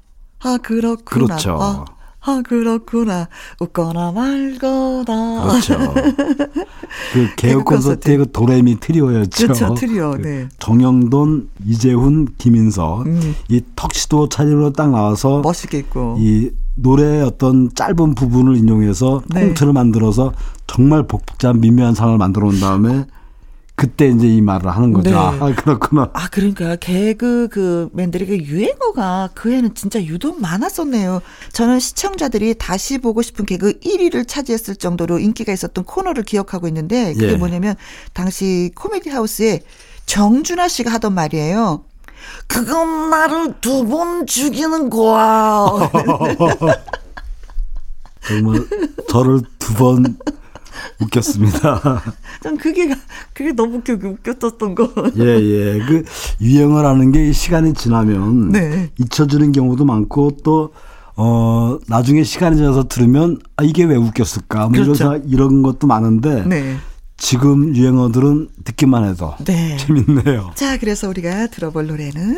아, 0.41 0.57
그렇구나. 0.61 1.03
그렇죠. 1.03 1.57
아, 1.61 1.85
아, 2.21 2.41
그렇구나. 2.45 3.27
웃거나 3.59 4.11
말거나. 4.11 5.47
그렇죠. 5.47 5.93
그 7.13 7.35
개혁 7.35 7.65
콘서트의 7.65 8.17
그 8.17 8.31
도레미 8.31 8.79
트리오였죠. 8.79 9.47
그렇죠, 9.47 9.73
트리오. 9.73 10.11
그 10.11 10.17
네. 10.17 10.49
정영돈, 10.59 11.49
이재훈, 11.65 12.27
김인석. 12.37 13.05
음. 13.07 13.35
이 13.47 13.61
턱시도 13.75 14.29
차림으로 14.29 14.73
딱 14.73 14.89
나와서. 14.91 15.41
멋있게 15.41 15.79
입고. 15.79 16.17
이 16.19 16.51
노래의 16.75 17.23
어떤 17.23 17.73
짧은 17.73 18.15
부분을 18.15 18.55
인용해서 18.57 19.21
네. 19.27 19.41
꽁트를 19.47 19.73
만들어서 19.73 20.33
정말 20.67 21.03
복잡한 21.03 21.59
미묘한 21.59 21.93
상을 21.95 22.17
만들어 22.17 22.47
온 22.47 22.59
다음에 22.59 23.05
그때 23.79 24.09
이제 24.09 24.27
이 24.27 24.41
말을 24.41 24.69
하는 24.69 24.91
거죠. 24.91 25.09
네. 25.09 25.15
아, 25.15 25.53
그렇구나. 25.55 26.09
아, 26.11 26.27
그러니까 26.27 26.75
개그 26.75 27.47
그 27.49 27.87
맨들이 27.93 28.25
그 28.25 28.35
유행어가 28.35 29.29
그 29.33 29.53
해는 29.53 29.73
진짜 29.73 30.03
유독 30.03 30.41
많았었네요. 30.41 31.21
저는 31.53 31.79
시청자들이 31.79 32.55
다시 32.57 32.97
보고 32.97 33.21
싶은 33.21 33.45
개그 33.45 33.79
1위를 33.79 34.27
차지했을 34.27 34.75
정도로 34.75 35.19
인기가 35.19 35.53
있었던 35.53 35.85
코너를 35.85 36.23
기억하고 36.23 36.67
있는데 36.67 37.13
그게 37.13 37.31
예. 37.31 37.35
뭐냐면 37.37 37.75
당시 38.11 38.69
코미디 38.75 39.11
하우스에 39.11 39.61
정준하 40.05 40.67
씨가 40.67 40.91
하던 40.91 41.13
말이에요. 41.13 41.85
그건 42.47 43.09
나를 43.11 43.61
두 43.61 43.85
번 43.85 44.25
죽이는 44.27 44.89
거야. 44.89 45.89
정말 48.27 48.59
저를 49.09 49.39
두번 49.57 50.17
웃겼습니다. 51.01 52.01
전 52.41 52.57
그게 52.57 52.95
그게 53.33 53.51
너무 53.51 53.77
웃겨 53.77 53.93
웃겼었던 54.01 54.75
거. 54.75 54.91
예, 55.17 55.23
예. 55.23 55.79
그 55.85 56.03
유행을 56.41 56.85
하는 56.85 57.11
게 57.11 57.31
시간이 57.31 57.73
지나면 57.73 58.49
네. 58.49 58.89
잊혀지는 58.99 59.51
경우도 59.51 59.85
많고 59.85 60.37
또 60.43 60.73
어, 61.15 61.77
나중에 61.87 62.23
시간이 62.23 62.55
지나서 62.55 62.87
들으면 62.87 63.39
아 63.57 63.63
이게 63.63 63.83
왜 63.83 63.95
웃겼을까? 63.95 64.69
뭐 64.69 64.71
그렇죠. 64.71 65.03
이런 65.03 65.23
이런 65.27 65.61
것도 65.61 65.87
많은데 65.87 66.45
네. 66.45 66.77
지금 67.17 67.75
유행어들은 67.75 68.47
듣기만 68.63 69.03
해도 69.03 69.35
네. 69.45 69.75
재밌네요. 69.77 70.51
자, 70.55 70.77
그래서 70.77 71.09
우리가 71.09 71.47
들어볼 71.47 71.87
노래는 71.87 72.37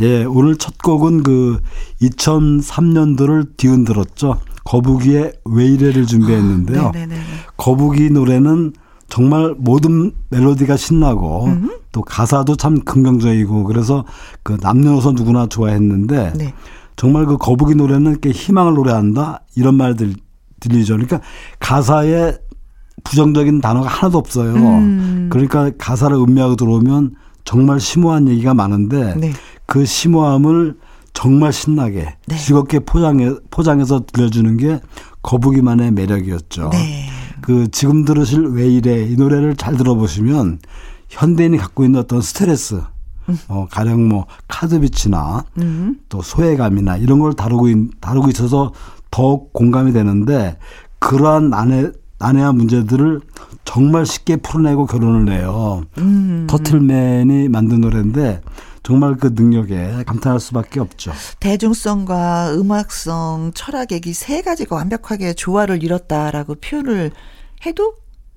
예, 0.00 0.24
오늘 0.24 0.56
첫 0.56 0.76
곡은 0.78 1.22
그 1.22 1.60
2003년도를 2.02 3.56
뒤흔들었죠. 3.56 4.40
거북이의 4.66 5.32
왜 5.44 5.64
이래를 5.64 6.06
준비했는데요. 6.06 6.86
아, 6.86 6.92
거북이 7.56 8.10
노래는 8.10 8.72
정말 9.08 9.54
모든 9.56 10.10
멜로디가 10.30 10.76
신나고 10.76 11.44
음. 11.46 11.70
또 11.92 12.02
가사도 12.02 12.56
참 12.56 12.80
긍정적이고 12.80 13.64
그래서 13.64 14.04
그 14.42 14.58
남녀노소 14.60 15.12
누구나 15.12 15.46
좋아했는데 15.46 16.32
네. 16.36 16.52
정말 16.96 17.26
그 17.26 17.36
거북이 17.36 17.76
노래는 17.76 18.10
이렇게 18.10 18.30
희망을 18.30 18.74
노래한다 18.74 19.42
이런 19.54 19.76
말 19.76 19.94
들 19.94 20.14
들리죠. 20.58 20.94
그러니까 20.94 21.20
가사에 21.60 22.34
부정적인 23.04 23.60
단어가 23.60 23.88
하나도 23.88 24.18
없어요. 24.18 24.54
음. 24.54 25.28
그러니까 25.30 25.70
가사를 25.78 26.16
음미하고 26.16 26.56
들어오면 26.56 27.14
정말 27.44 27.78
심오한 27.78 28.26
얘기가 28.26 28.54
많은데 28.54 29.14
네. 29.16 29.32
그 29.66 29.84
심오함을 29.84 30.76
정말 31.16 31.50
신나게 31.50 32.14
네. 32.26 32.36
즐겁게 32.36 32.78
포장해 32.80 33.36
포장해서 33.50 34.04
들려주는 34.04 34.58
게 34.58 34.80
거북이만의 35.22 35.92
매력이었죠. 35.92 36.68
네. 36.70 37.08
그 37.40 37.68
지금 37.70 38.04
들으실 38.04 38.42
왜 38.48 38.68
이래 38.68 39.02
이 39.02 39.16
노래를 39.16 39.56
잘 39.56 39.78
들어보시면 39.78 40.58
현대인이 41.08 41.56
갖고 41.56 41.84
있는 41.84 42.00
어떤 42.00 42.20
스트레스 42.20 42.82
음. 43.30 43.38
어, 43.48 43.66
가령 43.70 44.08
뭐 44.08 44.26
카드비치나 44.46 45.46
음. 45.56 45.98
또 46.10 46.20
소외감이나 46.20 46.98
이런 46.98 47.18
걸 47.18 47.32
다루고 47.32 47.70
있, 47.70 47.76
다루고 48.00 48.28
있어서 48.28 48.74
더욱 49.10 49.54
공감이 49.54 49.94
되는데 49.94 50.58
그러한 50.98 51.48
난해 51.48 51.92
난해한 52.18 52.56
문제들을 52.56 53.20
정말 53.64 54.04
쉽게 54.04 54.36
풀어내고 54.36 54.84
결혼을 54.84 55.32
해요. 55.32 55.82
음. 55.96 56.46
터틀맨이 56.46 57.48
만든 57.48 57.80
노래인데 57.80 58.42
정말 58.86 59.16
그 59.16 59.32
능력에 59.34 60.04
감탄할 60.06 60.38
수밖에 60.38 60.78
없죠. 60.78 61.10
대중성과 61.40 62.54
음악성, 62.54 63.50
철학의 63.52 64.00
세 64.14 64.42
가지가 64.42 64.76
완벽하게 64.76 65.34
조화를 65.34 65.82
이뤘다라고 65.82 66.54
표현을 66.60 67.10
해도 67.66 67.94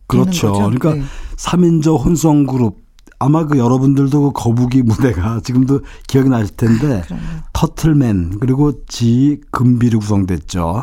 그렇죠. 0.08 0.52
그러니까 0.54 0.96
네. 0.96 1.04
3인조 1.38 2.04
혼성 2.04 2.48
그룹 2.48 2.80
아마 3.20 3.46
그 3.46 3.60
여러분들도 3.60 4.22
그 4.24 4.32
거북이 4.34 4.82
무대가 4.82 5.40
지금도 5.46 5.82
기억이 6.08 6.30
나실 6.30 6.56
텐데 6.58 7.04
아, 7.12 7.44
터틀맨 7.54 8.40
그리고 8.40 8.84
지 8.88 9.42
금비로 9.52 10.00
구성됐죠. 10.00 10.82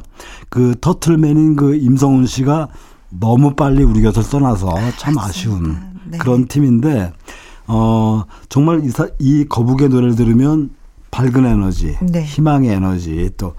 그 0.49 0.77
터틀맨인 0.81 1.57
그 1.57 1.75
임성훈 1.75 2.27
씨가 2.27 2.69
너무 3.11 3.57
빨리 3.57 3.83
우리 3.83 4.01
곁을 4.01 4.23
떠나서 4.23 4.73
참 4.97 5.19
아쉬운 5.19 5.77
네. 6.05 6.19
그런 6.19 6.47
팀인데 6.47 7.13
어 7.67 8.25
정말 8.49 8.85
이, 8.85 8.89
사, 8.91 9.09
이 9.19 9.45
거북의 9.49 9.89
노래를 9.89 10.15
들으면 10.15 10.71
밝은 11.11 11.45
에너지, 11.45 11.97
네. 12.03 12.23
희망의 12.23 12.71
에너지, 12.71 13.31
또 13.37 13.55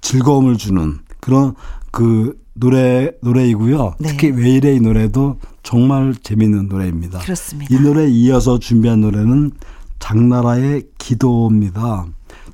즐거움을 0.00 0.56
주는 0.56 0.98
그런 1.20 1.54
그 1.90 2.40
노래 2.54 3.12
노래이고요. 3.22 3.94
네. 3.98 4.08
특히 4.08 4.30
왜 4.30 4.50
이래 4.50 4.74
이 4.74 4.80
노래도 4.80 5.38
정말 5.62 6.14
재미있는 6.22 6.68
노래입니다. 6.68 7.20
그렇습니다. 7.20 7.74
이 7.74 7.78
노래 7.80 8.08
이어서 8.08 8.58
준비한 8.58 9.00
노래는 9.00 9.52
장나라의 9.98 10.88
기도입니다. 10.98 12.06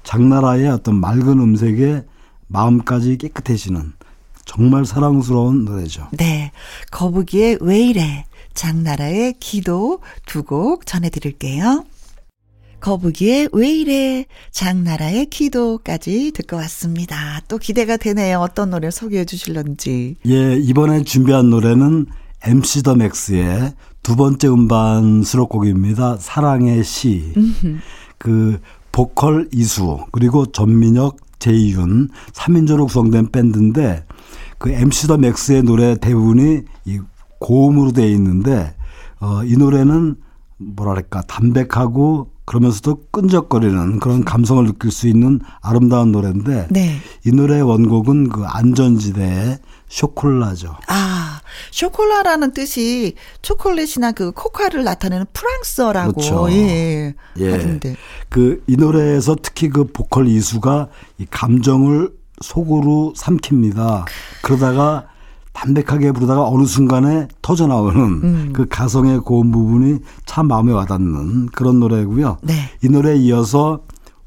장나라의 0.05 0.69
어떤 0.69 0.97
맑은 0.97 1.41
음색에 1.41 2.05
마음까지 2.49 3.19
깨끗해지는 3.19 3.93
정말 4.45 4.87
사랑스러운 4.87 5.65
노래죠. 5.65 6.09
네. 6.13 6.53
거북이의 6.91 7.59
왜 7.61 7.81
이래 7.81 8.25
장나라의 8.59 9.35
기도 9.39 10.01
두 10.27 10.43
곡 10.43 10.85
전해드릴게요. 10.85 11.85
거북이의 12.81 13.51
왜 13.53 13.71
이래 13.71 14.25
장나라의 14.51 15.27
기도까지 15.27 16.33
듣고 16.35 16.57
왔습니다. 16.57 17.41
또 17.47 17.59
기대가 17.59 17.97
되네요. 17.97 18.41
어떤 18.41 18.71
노래 18.71 18.91
소개해 18.91 19.25
주실런지. 19.27 20.17
예, 20.27 20.57
이번에 20.57 21.05
준비한 21.05 21.51
노래는 21.51 22.07
MC 22.43 22.83
더 22.83 22.95
맥스의 22.97 23.75
두 24.03 24.17
번째 24.17 24.49
음반 24.49 25.23
수록곡입니다. 25.23 26.17
사랑의 26.19 26.83
시. 26.83 27.33
그 28.19 28.61
보컬 28.91 29.49
이수 29.53 29.99
그리고 30.11 30.47
전민혁 30.47 31.19
제이윤 31.39 32.09
3인조로 32.33 32.87
구성된 32.87 33.31
밴드인데 33.31 34.05
그 34.59 34.71
MC 34.71 35.07
더 35.07 35.17
맥스의 35.17 35.63
노래 35.63 35.97
대부분이 35.97 36.63
이 36.87 37.01
고음으로 37.39 37.93
되어 37.93 38.07
있는데 38.07 38.75
어, 39.21 39.43
이 39.45 39.57
노래는 39.57 40.17
뭐랄까 40.59 41.23
담백하고 41.23 42.31
그러면서도 42.45 43.03
끈적거리는 43.11 44.01
그런 44.01 44.25
감성을 44.25 44.65
느낄 44.65 44.91
수 44.91 45.07
있는 45.07 45.41
아름다운 45.61 46.13
노래인데 46.13 46.69
네. 46.71 46.97
이 47.27 47.31
노래의 47.31 47.63
원곡은 47.63 48.31
그 48.31 48.45
안전지대의 48.45 49.59
쇼콜라죠. 49.89 50.77
아, 50.87 51.41
쇼콜라라는 51.71 52.53
뜻이 52.53 53.15
초콜릿이나 53.43 54.13
그 54.13 54.33
코카를 54.33 54.83
나타내는 54.85 55.27
프랑스어라고 55.33 56.13
그렇죠. 56.13 56.51
예. 56.51 57.15
예. 57.39 57.53
하던데. 57.53 57.97
그이 58.31 58.77
노래에서 58.79 59.37
특히 59.43 59.69
그 59.69 59.85
보컬 59.85 60.27
이수가 60.27 60.89
이 61.19 61.27
감정을 61.31 62.11
속으로 62.41 63.13
삼킵니다. 63.17 64.05
그러다가 64.43 65.09
담백하게 65.59 66.13
부르다가 66.13 66.47
어느 66.49 66.65
순간에 66.65 67.27
터져 67.43 67.67
나오는 67.67 68.01
음. 68.01 68.51
그 68.53 68.67
가성의 68.69 69.21
고음 69.21 69.51
부분이 69.51 69.99
참 70.25 70.47
마음에 70.47 70.73
와닿는 70.73 71.47
그런 71.47 71.81
노래고요. 71.81 72.39
네. 72.43 72.55
이 72.85 72.89
노래에 72.89 73.17
이어서 73.17 73.81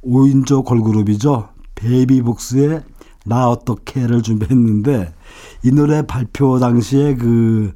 5인조 0.03 0.65
걸그룹이죠. 0.65 1.47
베이비복스의 1.75 2.83
나 3.25 3.49
어떻게를 3.49 4.23
준비했는데 4.23 5.13
이 5.63 5.71
노래 5.71 6.01
발표 6.01 6.59
당시에 6.59 7.15
그 7.15 7.71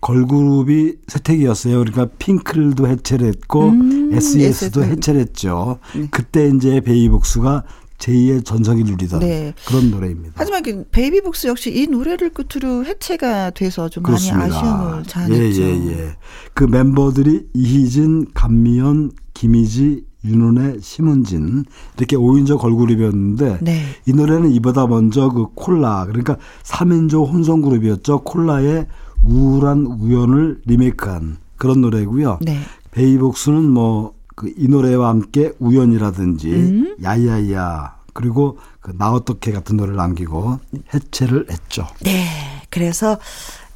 걸그룹이 0.00 0.94
세택이었어요. 1.06 1.80
그러니까 1.80 2.06
핑클도 2.18 2.88
해체를 2.88 3.28
했고 3.28 3.68
음, 3.68 4.10
SES도 4.14 4.84
해체를 4.84 5.20
했죠. 5.20 5.78
네. 5.94 6.08
그때 6.10 6.48
이제 6.48 6.80
베이비복스가 6.80 7.64
제2의 8.00 8.44
전성기 8.44 8.84
누리던 8.84 9.20
네. 9.20 9.54
그런 9.66 9.90
노래입니다. 9.90 10.32
하지만 10.36 10.62
그 10.62 10.84
베이비복스 10.90 11.46
역시 11.46 11.70
이 11.72 11.86
노래를 11.86 12.30
끝으로 12.30 12.84
해체가 12.84 13.50
돼서 13.50 13.88
좀 13.88 14.02
그렇습니다. 14.02 14.38
많이 14.38 14.52
아쉬움을 14.52 15.04
자아냈죠. 15.04 15.62
예, 15.62 15.66
예, 15.66 15.88
예. 15.90 16.16
그 16.54 16.64
멤버들이 16.64 17.46
이희진, 17.54 18.26
간미연, 18.34 19.12
김이지, 19.34 20.04
윤은혜, 20.24 20.78
심은진 20.80 21.64
이렇게 21.96 22.16
5인조 22.16 22.58
걸그룹이었는데 22.58 23.58
네. 23.62 23.82
이 24.06 24.12
노래는 24.12 24.50
이보다 24.50 24.86
먼저 24.86 25.30
그 25.30 25.46
콜라 25.54 26.04
그러니까 26.06 26.36
3인조 26.62 27.30
혼성 27.30 27.62
그룹이었죠. 27.62 28.20
콜라의 28.24 28.86
우울한 29.22 29.86
우연을 29.86 30.62
리메이크한 30.66 31.38
그런 31.56 31.80
노래고요. 31.80 32.38
네. 32.42 32.58
베이복스는 32.90 33.64
뭐 33.70 34.14
그 34.40 34.48
이 34.56 34.68
노래와 34.68 35.08
함께 35.08 35.52
우연이라든지 35.58 36.50
음? 36.50 36.96
야야야 37.02 37.96
그리고 38.14 38.58
그 38.80 38.92
나 38.96 39.12
어떻게 39.12 39.52
같은 39.52 39.76
노래를 39.76 39.96
남기고 39.96 40.58
해체를 40.94 41.46
했죠. 41.50 41.86
네. 42.00 42.26
그래서 42.70 43.18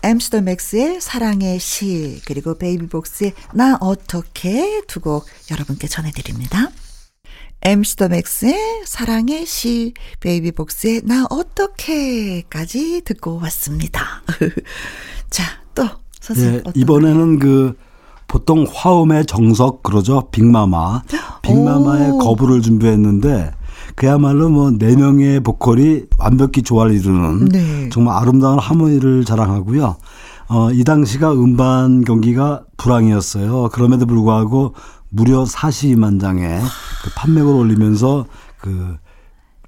엠스터맥스의 0.03 1.01
사랑의 1.01 1.59
시 1.59 2.21
그리고 2.27 2.57
베이비복스의 2.59 3.33
나 3.55 3.77
어떻게 3.81 4.83
두 4.87 5.01
곡 5.01 5.27
여러분께 5.51 5.87
전해드립니다. 5.89 6.71
엠스터맥스의 7.63 8.83
사랑의 8.87 9.47
시 9.47 9.95
베이비복스의 10.21 11.03
나 11.05 11.27
어떻게까지 11.31 13.03
듣고 13.05 13.37
왔습니다. 13.43 14.23
자, 15.31 15.45
또 15.75 15.89
선생님 16.21 16.63
예, 16.67 16.73
이번에는 16.75 17.39
그 17.39 17.77
보통 18.29 18.67
화음의 18.73 19.27
정석 19.27 19.83
그러죠. 19.83 20.29
빅마마. 20.31 21.03
빅마마의 21.43 22.11
오. 22.13 22.19
거부를 22.19 22.63
준비했는데 22.63 23.53
그야말로 23.95 24.49
뭐 24.49 24.71
네 24.73 24.97
명의 24.97 25.41
보컬이 25.41 26.03
완벽히 26.19 26.63
조화를 26.63 26.95
이루는 26.95 27.45
네. 27.47 27.89
정말 27.91 28.17
아름다운 28.17 28.59
하모니를 28.59 29.25
자랑하고요. 29.25 29.97
어, 30.49 30.71
이 30.73 30.85
당시가 30.85 31.33
음반 31.33 32.03
경기가 32.05 32.65
불황이었어요. 32.77 33.69
그럼에도 33.73 34.07
불구하고 34.07 34.75
무려 35.11 35.45
42만 35.45 36.21
장의 36.21 36.61
그 36.61 37.11
판매를 37.17 37.47
올리면서 37.47 38.27
그 38.61 38.97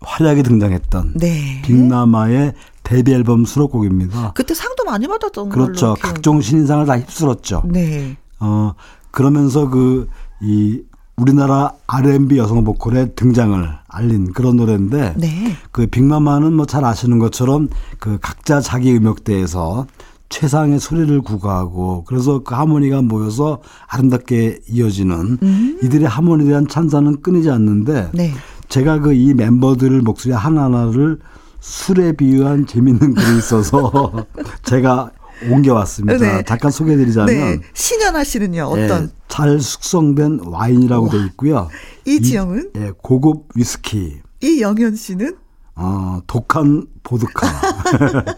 활약이 0.00 0.42
등장했던 0.42 1.14
네. 1.16 1.62
빅마마의 1.64 2.54
데뷔 2.82 3.12
앨범 3.14 3.44
수록곡입니다. 3.44 4.32
그때 4.34 4.54
상도 4.54 4.84
많이 4.84 5.07
받았던 5.09 5.48
그렇죠. 5.50 5.94
각종 6.00 6.40
신인상을 6.40 6.84
다 6.86 6.98
휩쓸었죠. 6.98 7.62
네. 7.66 8.16
어, 8.41 8.72
그러면서 9.11 9.68
그, 9.68 10.09
이, 10.43 10.82
우리나라 11.16 11.72
R&B 11.87 12.37
여성 12.37 12.62
보컬의 12.62 13.12
등장을 13.16 13.66
알린 13.89 14.32
그런 14.34 14.57
노래인데 14.57 15.14
네. 15.16 15.57
그 15.72 15.87
빅마마는 15.87 16.53
뭐 16.53 16.66
잘 16.66 16.84
아시는 16.84 17.18
것처럼 17.18 17.68
그 17.99 18.18
각자 18.20 18.61
자기 18.61 18.95
음역대에서 18.95 19.87
최상의 20.28 20.78
소리를 20.78 21.22
구가하고 21.22 22.05
그래서 22.07 22.41
그 22.41 22.55
하모니가 22.55 23.01
모여서 23.03 23.61
아름답게 23.87 24.59
이어지는 24.68 25.39
음. 25.43 25.78
이들의 25.82 26.07
하모니에 26.07 26.49
대한 26.49 26.68
찬사는 26.68 27.22
끊이지 27.22 27.49
않는데 27.51 28.11
네. 28.12 28.32
제가 28.68 28.99
그 28.99 29.14
이 29.14 29.32
멤버들 29.32 30.03
목소리 30.03 30.34
하나하나를 30.34 31.18
술에 31.61 32.12
비유한 32.12 32.66
재밌는 32.66 33.14
글이 33.14 33.39
있어서 33.39 34.12
제가 34.64 35.11
옮겨왔습니다. 35.51 36.18
네. 36.18 36.43
잠깐 36.47 36.70
소개해드리자면 36.70 37.26
네. 37.26 37.61
신현아 37.74 38.24
씨는요 38.24 38.64
어떤 38.64 39.05
예, 39.05 39.09
잘 39.28 39.61
숙성된 39.61 40.41
와인이라고 40.47 41.11
되어 41.11 41.24
있고요. 41.26 41.68
이지영은 42.05 42.70
이, 42.74 42.78
예, 42.78 42.93
고급 43.03 43.49
위스키. 43.55 44.20
이영현 44.43 44.97
씨는 44.97 45.37
어, 45.74 46.20
독한 46.26 46.87
보드카. 47.03 47.47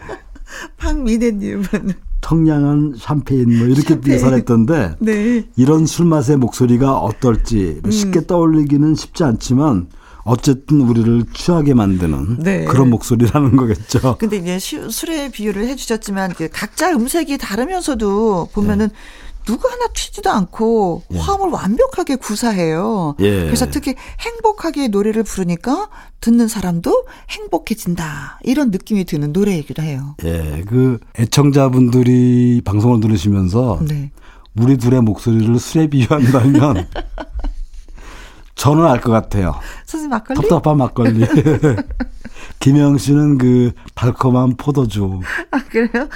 박미애님은 0.78 1.64
청량한 2.20 2.94
샴페인 2.98 3.58
뭐 3.58 3.66
이렇게 3.68 3.94
묘사했던데 3.94 4.96
네. 4.98 5.44
이런 5.56 5.86
술 5.86 6.06
맛의 6.06 6.36
목소리가 6.36 6.98
어떨지 6.98 7.80
음. 7.84 7.90
쉽게 7.90 8.26
떠올리기는 8.26 8.94
쉽지 8.94 9.24
않지만 9.24 9.88
어쨌든 10.28 10.82
우리를 10.82 11.24
취하게 11.34 11.74
만드는 11.74 12.38
네. 12.40 12.64
그런 12.66 12.90
목소리라는 12.90 13.56
거겠죠. 13.56 14.16
근데 14.18 14.36
이제 14.36 14.58
술의 14.58 15.32
비유를 15.32 15.66
해주셨지만 15.68 16.34
그 16.34 16.48
각자 16.52 16.90
음색이 16.90 17.38
다르면서도 17.38 18.50
보면은 18.52 18.88
네. 18.88 18.94
누구 19.46 19.66
하나 19.66 19.86
튀지도 19.94 20.28
않고 20.28 21.04
예. 21.14 21.18
화음을 21.18 21.48
완벽하게 21.48 22.16
구사해요. 22.16 23.16
예. 23.20 23.44
그래서 23.44 23.66
특히 23.70 23.94
행복하게 24.20 24.88
노래를 24.88 25.22
부르니까 25.22 25.88
듣는 26.20 26.48
사람도 26.48 27.06
행복해진다. 27.30 28.40
이런 28.44 28.70
느낌이 28.70 29.06
드는 29.06 29.32
노래이기도 29.32 29.82
해요. 29.82 30.16
예. 30.24 30.62
그 30.68 30.98
애청자분들이 31.18 32.60
방송을 32.62 33.00
들으시면서 33.00 33.80
네. 33.88 34.10
우리 34.54 34.76
둘의 34.76 35.00
목소리를 35.00 35.58
술에 35.58 35.86
비유한다면 35.86 36.86
저는 38.58 38.84
알 38.86 39.00
것 39.00 39.12
같아요. 39.12 39.54
선생님 39.86 40.10
막걸리? 40.10 40.40
답답한 40.40 40.76
막걸리. 40.78 41.24
김영 42.58 42.98
씨는 42.98 43.38
그 43.38 43.70
달콤한 43.94 44.56
포도주. 44.56 45.20
아, 45.52 45.58
그래요? 45.70 46.08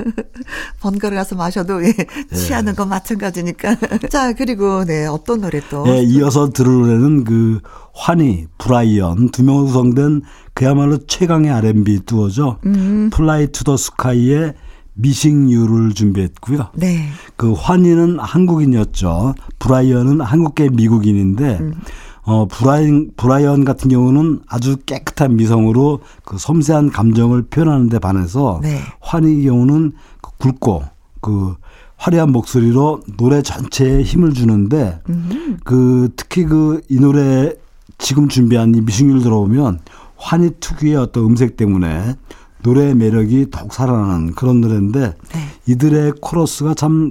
번거로 0.80 1.16
가서 1.16 1.36
마셔도 1.36 1.82
예, 1.84 1.94
취하는 2.34 2.72
예. 2.72 2.76
건 2.76 2.88
마찬가지니까. 2.90 3.76
자, 4.10 4.34
그리고 4.34 4.84
네, 4.84 5.06
어떤 5.06 5.40
노래 5.40 5.60
또? 5.70 5.84
예, 5.88 6.02
이어서 6.02 6.50
들을 6.50 6.70
노래는 6.70 7.24
그 7.24 7.60
환희, 7.94 8.46
브라이언 8.58 9.30
두명 9.30 9.64
구성된 9.64 10.22
그야말로 10.52 10.98
최강의 11.06 11.50
R&B 11.50 12.00
듀오죠. 12.04 12.58
음. 12.66 13.08
플라이 13.10 13.46
투 13.48 13.64
더 13.64 13.76
스카이의 13.78 14.54
Missing 15.00 15.47
You를 15.47 15.94
준비했고요. 15.94 16.68
네. 16.74 17.08
그 17.36 17.52
환희는 17.52 18.18
한국인이었죠. 18.18 19.34
브라이언은 19.58 20.20
한국계 20.20 20.70
미국인인데 20.70 21.58
음. 21.60 21.74
어 22.22 22.46
브라이언 22.46 23.12
브라이언 23.16 23.64
같은 23.64 23.88
경우는 23.90 24.40
아주 24.46 24.76
깨끗한 24.84 25.36
미성으로 25.36 26.00
그 26.24 26.38
섬세한 26.38 26.90
감정을 26.90 27.42
표현하는 27.44 27.88
데 27.88 27.98
반해서 27.98 28.60
네. 28.62 28.78
환희의 29.00 29.44
경우는 29.44 29.92
그 30.20 30.30
굵고 30.38 30.84
그 31.20 31.54
화려한 31.96 32.32
목소리로 32.32 33.02
노래 33.18 33.42
전체에 33.42 34.02
힘을 34.02 34.32
주는데 34.32 35.00
음. 35.08 35.58
그 35.64 36.10
특히 36.16 36.44
그 36.44 36.80
이 36.88 36.98
노래 36.98 37.52
지금 37.98 38.28
준비한 38.28 38.74
이 38.74 38.80
미싱유를 38.80 39.22
들어보면 39.22 39.80
환희 40.16 40.50
특유의 40.60 40.96
어떤 40.96 41.24
음색 41.24 41.56
때문에 41.56 42.14
노래의 42.62 42.94
매력이 42.94 43.50
더욱 43.50 43.72
살아나는 43.72 44.34
그런 44.34 44.60
노래인데 44.60 45.14
네. 45.32 45.48
이들의 45.66 46.14
코러스가 46.20 46.74
참 46.74 47.10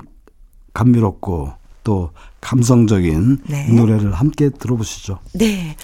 감미롭고 0.73 1.53
또 1.83 2.11
감성적인 2.41 3.39
네. 3.47 3.67
노래를 3.73 4.13
함께 4.13 4.49
들어보시죠. 4.49 5.19
네. 5.33 5.75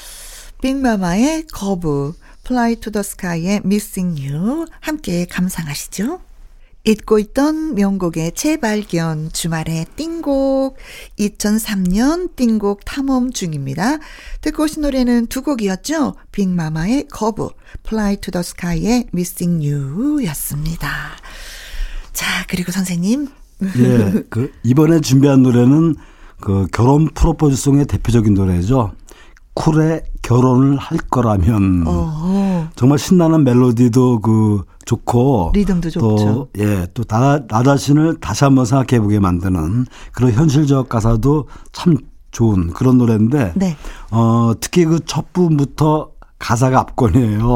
빅마마의 0.61 1.47
거부, 1.47 2.13
Fly 2.45 2.75
to 2.77 2.91
the 2.91 3.01
Sky의 3.01 3.61
Missing 3.65 4.27
You 4.27 4.65
함께 4.79 5.25
감상하시죠. 5.25 6.19
잊고 6.85 7.17
있던 7.17 7.73
명곡의 7.73 8.33
재발견, 8.33 9.31
주말의 9.33 9.87
띵곡, 9.95 10.77
2003년 11.17 12.35
띵곡 12.35 12.85
탐험 12.85 13.31
중입니다. 13.31 13.97
듣고 14.41 14.63
오신 14.63 14.83
노래는 14.83 15.27
두 15.27 15.41
곡이었죠. 15.41 16.15
빅마마의 16.31 17.07
거부, 17.09 17.51
Fly 17.87 18.17
to 18.17 18.31
the 18.31 18.41
Sky의 18.41 19.07
Missing 19.13 19.67
You 19.67 20.23
였습니다. 20.25 20.87
자, 22.13 22.45
그리고 22.47 22.71
선생님. 22.71 23.29
예, 23.77 24.23
그, 24.29 24.51
이번에 24.63 25.01
준비한 25.01 25.41
노래는 25.41 25.95
그 26.39 26.67
결혼 26.71 27.09
프로포즈송의 27.09 27.87
대표적인 27.87 28.35
노래죠. 28.35 28.93
쿨의 29.55 30.03
결혼을 30.21 30.77
할 30.77 30.97
거라면 30.97 31.87
어허. 31.87 32.67
정말 32.75 32.99
신나는 32.99 33.43
멜로디도 33.43 34.19
그 34.19 34.63
좋고 34.85 35.51
리듬도 35.53 35.89
좋죠. 35.89 36.49
예, 36.59 36.85
또나 36.93 37.47
나 37.47 37.63
자신을 37.63 38.19
다시 38.19 38.43
한번 38.43 38.65
생각해 38.65 39.01
보게 39.01 39.19
만드는 39.19 39.85
그런 40.11 40.31
현실적 40.31 40.89
가사도 40.89 41.47
참 41.71 41.97
좋은 42.31 42.73
그런 42.73 42.97
노래인데 42.97 43.53
네. 43.55 43.77
어 44.11 44.51
특히 44.59 44.85
그 44.85 44.99
첫 45.05 45.31
부분부터 45.33 46.11
가사가 46.37 46.79
압권이에요. 46.79 47.55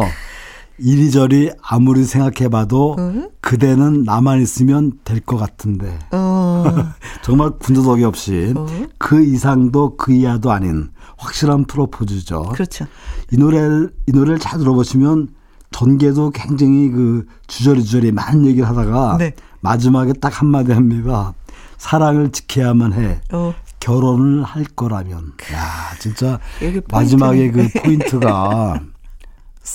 이리저리 0.80 1.51
아무리 1.61 2.03
생각해봐도 2.03 2.95
음? 2.97 3.30
그대는 3.41 4.03
나만 4.03 4.41
있으면 4.41 4.93
될 5.03 5.19
것 5.21 5.38
같은데 5.38 5.99
어. 6.11 6.63
정말 7.23 7.51
군더더기 7.59 8.03
없이 8.03 8.53
어. 8.55 8.65
그 8.97 9.23
이상도 9.23 9.97
그 9.97 10.11
이하도 10.13 10.51
아닌 10.51 10.89
확실한 11.17 11.65
프로포즈죠. 11.65 12.43
그렇죠. 12.53 12.86
이 13.32 13.38
노래 13.38 13.59
이 14.07 14.11
노래를 14.11 14.39
잘 14.39 14.59
들어보시면 14.59 15.30
전개도 15.71 16.32
굉장히 16.32 16.89
그 16.89 17.25
주저리 17.47 17.84
주저리 17.84 18.11
많은 18.11 18.45
얘기를 18.45 18.67
하다가 18.67 19.17
네. 19.19 19.34
마지막에 19.61 20.13
딱 20.13 20.39
한마디 20.41 20.71
합니다. 20.71 21.34
사랑을 21.77 22.32
지켜야만 22.32 22.93
해. 22.93 23.21
어. 23.32 23.53
결혼을 23.80 24.43
할 24.43 24.63
거라면. 24.65 25.34
야, 25.53 25.67
진짜 25.99 26.39
마지막에 26.91 27.51
그 27.51 27.67
포인트가 27.82 28.80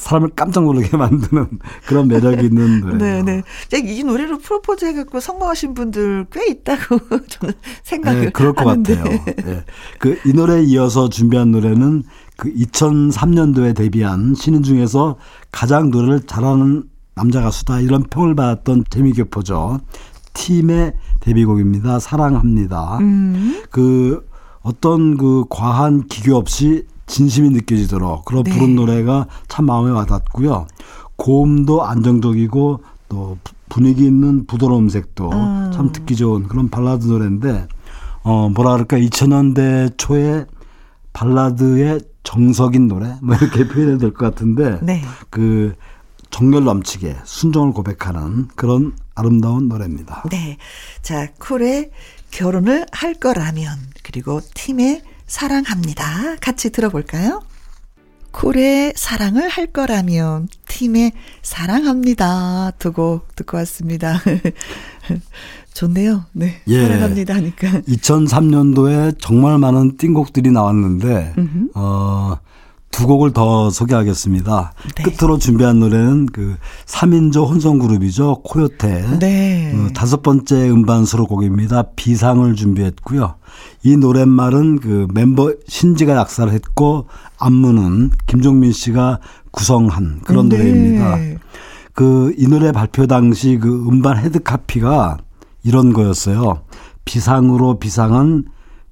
사람을 0.02 0.30
깜짝 0.34 0.64
놀라게 0.64 0.96
만드는 0.98 1.46
그런 1.86 2.08
매력이 2.08 2.46
있는 2.46 2.80
노래예요. 2.98 3.22
네, 3.24 3.42
네. 3.70 3.78
이 3.84 4.02
노래로 4.02 4.38
프로포즈 4.38 4.84
해갖고 4.86 5.20
성공하신 5.20 5.74
분들 5.74 6.26
꽤 6.32 6.46
있다고 6.50 6.98
저는 7.28 7.54
생각을 7.84 8.20
네, 8.22 8.30
그럴 8.30 8.52
것 8.52 8.66
하는데. 8.68 8.96
같아요. 8.96 9.24
네. 9.44 9.64
그이 9.98 10.32
노래에 10.34 10.62
이어서 10.64 11.08
준비한 11.08 11.52
노래는 11.52 12.02
그 12.36 12.52
2003년도에 12.52 13.74
데뷔한 13.76 14.34
신인 14.34 14.62
중에서 14.62 15.16
가장 15.52 15.90
노래를 15.90 16.22
잘하는 16.22 16.84
남자 17.14 17.40
가수다 17.40 17.80
이런 17.80 18.02
평을 18.02 18.34
받았던 18.34 18.84
재미교포죠. 18.90 19.78
팀의 20.32 20.94
데뷔곡입니다. 21.20 22.00
사랑합니다. 22.00 22.98
음. 22.98 23.62
그 23.70 24.26
어떤 24.62 25.16
그 25.16 25.44
과한 25.48 26.08
기교 26.08 26.34
없이 26.34 26.84
진심이 27.06 27.50
느껴지도록 27.50 28.24
그런 28.24 28.44
네. 28.44 28.52
부른 28.52 28.74
노래가 28.74 29.26
참 29.48 29.66
마음에 29.66 29.90
와닿고요. 29.90 30.66
고음도 31.16 31.84
안정적이고 31.84 32.82
또 33.08 33.38
분위기 33.68 34.04
있는 34.04 34.46
부드러운 34.46 34.84
음색도 34.84 35.30
음. 35.30 35.70
참 35.72 35.92
듣기 35.92 36.16
좋은 36.16 36.48
그런 36.48 36.68
발라드 36.70 37.06
노래인데 37.06 37.66
어 38.22 38.48
뭐라 38.48 38.72
그럴까 38.72 38.98
2000년대 38.98 39.94
초에 39.98 40.46
발라드의 41.12 42.00
정석인 42.22 42.88
노래 42.88 43.14
뭐 43.22 43.36
이렇게 43.36 43.66
표현해도 43.68 43.98
될 43.98 44.12
것 44.14 44.34
같은데 44.34 44.78
네. 44.82 45.02
그 45.30 45.74
정열 46.30 46.64
넘치게 46.64 47.16
순정을 47.24 47.72
고백하는 47.72 48.48
그런 48.56 48.92
아름다운 49.14 49.68
노래입니다. 49.68 50.24
네. 50.30 50.56
자, 51.02 51.28
쿨의 51.38 51.90
결혼을 52.32 52.86
할 52.90 53.14
거라면 53.14 53.68
그리고 54.02 54.40
팀의 54.54 55.02
사랑합니다. 55.26 56.36
같이 56.40 56.70
들어볼까요? 56.70 57.42
쿨의 58.32 58.94
사랑을 58.96 59.48
할 59.48 59.66
거라면 59.66 60.48
팀의 60.66 61.12
사랑합니다. 61.42 62.72
두고 62.78 63.22
듣고 63.36 63.56
왔습니다. 63.58 64.20
좋네요. 65.72 66.24
네. 66.32 66.60
예. 66.66 66.82
사랑합니다 66.82 67.34
하니까. 67.34 67.80
2003년도에 67.82 69.16
정말 69.20 69.58
많은 69.58 69.96
띵곡들이 69.96 70.50
나왔는데 70.50 71.34
음흠. 71.38 71.68
어 71.74 72.38
두 72.94 73.08
곡을 73.08 73.32
더 73.32 73.70
소개하겠습니다. 73.70 74.72
네. 74.94 75.02
끝으로 75.02 75.36
준비한 75.36 75.80
노래는 75.80 76.26
그 76.26 76.54
3인조 76.86 77.48
혼성 77.48 77.80
그룹이죠. 77.80 78.42
코요태. 78.44 79.18
네. 79.18 79.72
그 79.74 79.92
다섯 79.92 80.22
번째 80.22 80.70
음반 80.70 81.04
수록곡입니다. 81.04 81.86
비상을 81.96 82.54
준비했고요. 82.54 83.34
이 83.84 83.96
노랫말은 83.96 84.80
그 84.80 85.06
멤버 85.14 85.52
신지가 85.68 86.16
작사를 86.16 86.52
했고 86.52 87.06
안무는 87.38 88.10
김종민 88.26 88.72
씨가 88.72 89.20
구성한 89.52 90.22
그런 90.24 90.48
네. 90.48 90.56
노래입니다. 90.56 91.16
그 91.92 92.34
이 92.36 92.48
노래 92.48 92.72
발표 92.72 93.06
당시 93.06 93.58
그 93.60 93.86
음반 93.88 94.18
head 94.18 94.42
copy가 94.42 95.18
이런 95.62 95.92
거였어요. 95.92 96.62
비상으로 97.04 97.78
비상은 97.78 98.44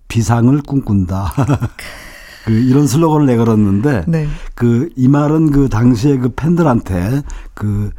비상을 0.09 0.61
꿈꾼다. 0.63 1.33
그 2.45 2.53
이런 2.53 2.87
슬로건을 2.87 3.27
내걸었는데 3.27 4.05
네. 4.09 4.27
그이 4.55 5.09
말은 5.09 5.51
그 5.51 5.69
당시에 5.69 6.19
그 6.19 6.31
팬들한테 6.31 7.23
그 7.55 7.91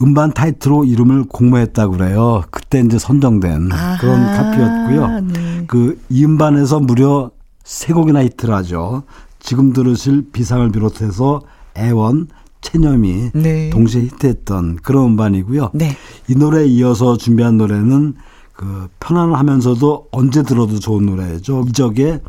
음반 0.00 0.32
타이틀로 0.32 0.84
이름을 0.84 1.24
공모했다고 1.24 1.96
그래요. 1.96 2.44
그때 2.50 2.80
이제 2.80 2.98
선정된 2.98 3.72
아하, 3.72 3.98
그런 3.98 4.26
카피였고요. 4.26 5.20
네. 5.20 5.64
그 5.66 5.98
이 6.08 6.24
음반에서 6.24 6.80
무려 6.80 7.30
세 7.64 7.92
곡이나 7.92 8.22
히트를 8.24 8.54
하죠. 8.54 9.02
지금 9.40 9.72
들으실 9.72 10.30
비상을 10.32 10.70
비롯해서 10.70 11.42
애원, 11.76 12.28
체념이 12.60 13.30
네. 13.34 13.70
동시에 13.70 14.02
히트했던 14.02 14.76
그런 14.82 15.06
음반이고요. 15.06 15.70
네. 15.74 15.96
이 16.28 16.34
노래에 16.34 16.66
이어서 16.66 17.16
준비한 17.16 17.56
노래는 17.56 18.14
그 18.52 18.88
편안하면서도 19.00 20.08
언제 20.10 20.42
들어도 20.42 20.80
좋은 20.80 21.06
노래죠. 21.06 21.64
이적의 21.68 22.20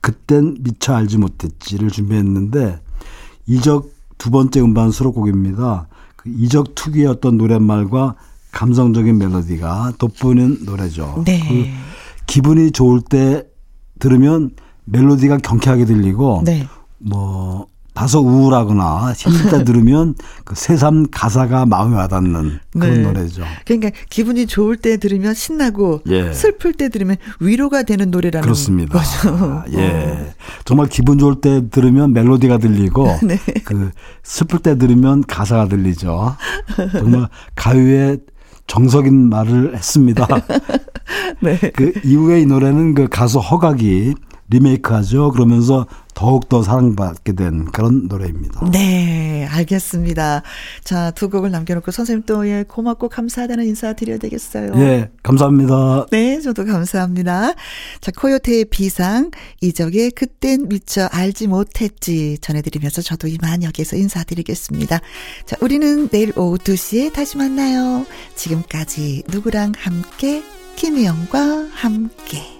그땐 0.00 0.58
미처 0.60 0.94
알지 0.94 1.18
못했지를 1.18 1.90
준비했는데 1.90 2.80
이적 3.46 3.90
두 4.18 4.30
번째 4.30 4.60
음반 4.60 4.90
수록곡입니다. 4.90 5.88
그 6.18 6.28
이적 6.36 6.74
어떤 7.06 7.38
노랫말과 7.38 8.16
감성적인 8.50 9.18
멜로디가 9.18 9.92
돋보이는 9.98 10.64
노래죠. 10.64 11.22
네. 11.24 11.40
그 11.48 11.66
기분이 12.26 12.72
좋을 12.72 13.00
때 13.00 13.46
들으면 14.00 14.50
멜로디가 14.84 15.38
경쾌하게 15.38 15.84
들리고 15.84 16.42
네. 16.44 16.66
뭐 16.98 17.68
다소 17.98 18.20
우울하거나 18.20 19.12
힘들 19.16 19.50
때 19.50 19.64
들으면 19.66 20.14
그 20.44 20.54
새삼 20.54 21.08
가사가 21.10 21.66
마음에 21.66 21.96
와닿는 21.96 22.60
그런 22.72 22.94
네. 22.94 23.00
노래죠. 23.00 23.42
그러니까 23.64 23.90
기분이 24.08 24.46
좋을 24.46 24.76
때 24.76 24.98
들으면 24.98 25.34
신나고 25.34 26.02
예. 26.06 26.32
슬플 26.32 26.74
때 26.74 26.90
들으면 26.90 27.16
위로가 27.40 27.82
되는 27.82 28.12
노래라는 28.12 28.44
그렇습니다. 28.44 28.96
거죠. 28.96 29.34
아, 29.34 29.64
예. 29.72 29.88
어. 29.88 30.26
정말 30.64 30.86
기분 30.86 31.18
좋을 31.18 31.40
때 31.40 31.68
들으면 31.70 32.12
멜로디가 32.12 32.58
들리고 32.58 33.18
네. 33.26 33.36
그 33.64 33.90
슬플 34.22 34.60
때 34.60 34.78
들으면 34.78 35.24
가사가 35.26 35.66
들리죠. 35.66 36.36
정말 36.92 37.28
가요의 37.56 38.18
정석인 38.68 39.28
말을 39.28 39.74
했습니다. 39.74 40.28
네. 41.42 41.58
그 41.74 41.94
이후에 42.04 42.42
이 42.42 42.46
노래는 42.46 42.94
그 42.94 43.08
가수 43.08 43.40
허각이 43.40 44.14
리메이크하죠. 44.50 45.30
그러면서 45.32 45.86
더욱더 46.14 46.62
사랑받게 46.62 47.34
된 47.34 47.66
그런 47.66 48.08
노래입니다. 48.08 48.68
네, 48.72 49.46
알겠습니다. 49.48 50.42
자, 50.82 51.12
두 51.12 51.30
곡을 51.30 51.52
남겨놓고 51.52 51.92
선생님 51.92 52.24
또 52.26 52.48
예, 52.48 52.64
고맙고 52.66 53.08
감사하다는 53.08 53.66
인사 53.66 53.92
드려야 53.92 54.18
되겠어요. 54.18 54.72
예, 54.76 55.10
감사합니다. 55.22 56.06
네, 56.10 56.40
저도 56.40 56.64
감사합니다. 56.64 57.52
자, 58.00 58.12
코요태의 58.16 58.64
비상, 58.64 59.30
이적의 59.60 60.10
그땐 60.10 60.68
미처 60.68 61.06
알지 61.12 61.46
못했지 61.46 62.38
전해드리면서 62.40 63.02
저도 63.02 63.28
이만 63.28 63.62
여기서 63.62 63.96
인사드리겠습니다. 63.96 65.00
자, 65.46 65.56
우리는 65.60 66.08
내일 66.08 66.32
오후 66.36 66.58
2시에 66.58 67.12
다시 67.12 67.36
만나요. 67.36 68.04
지금까지 68.34 69.22
누구랑 69.28 69.74
함께, 69.76 70.42
김혜영과 70.74 71.68
함께. 71.72 72.57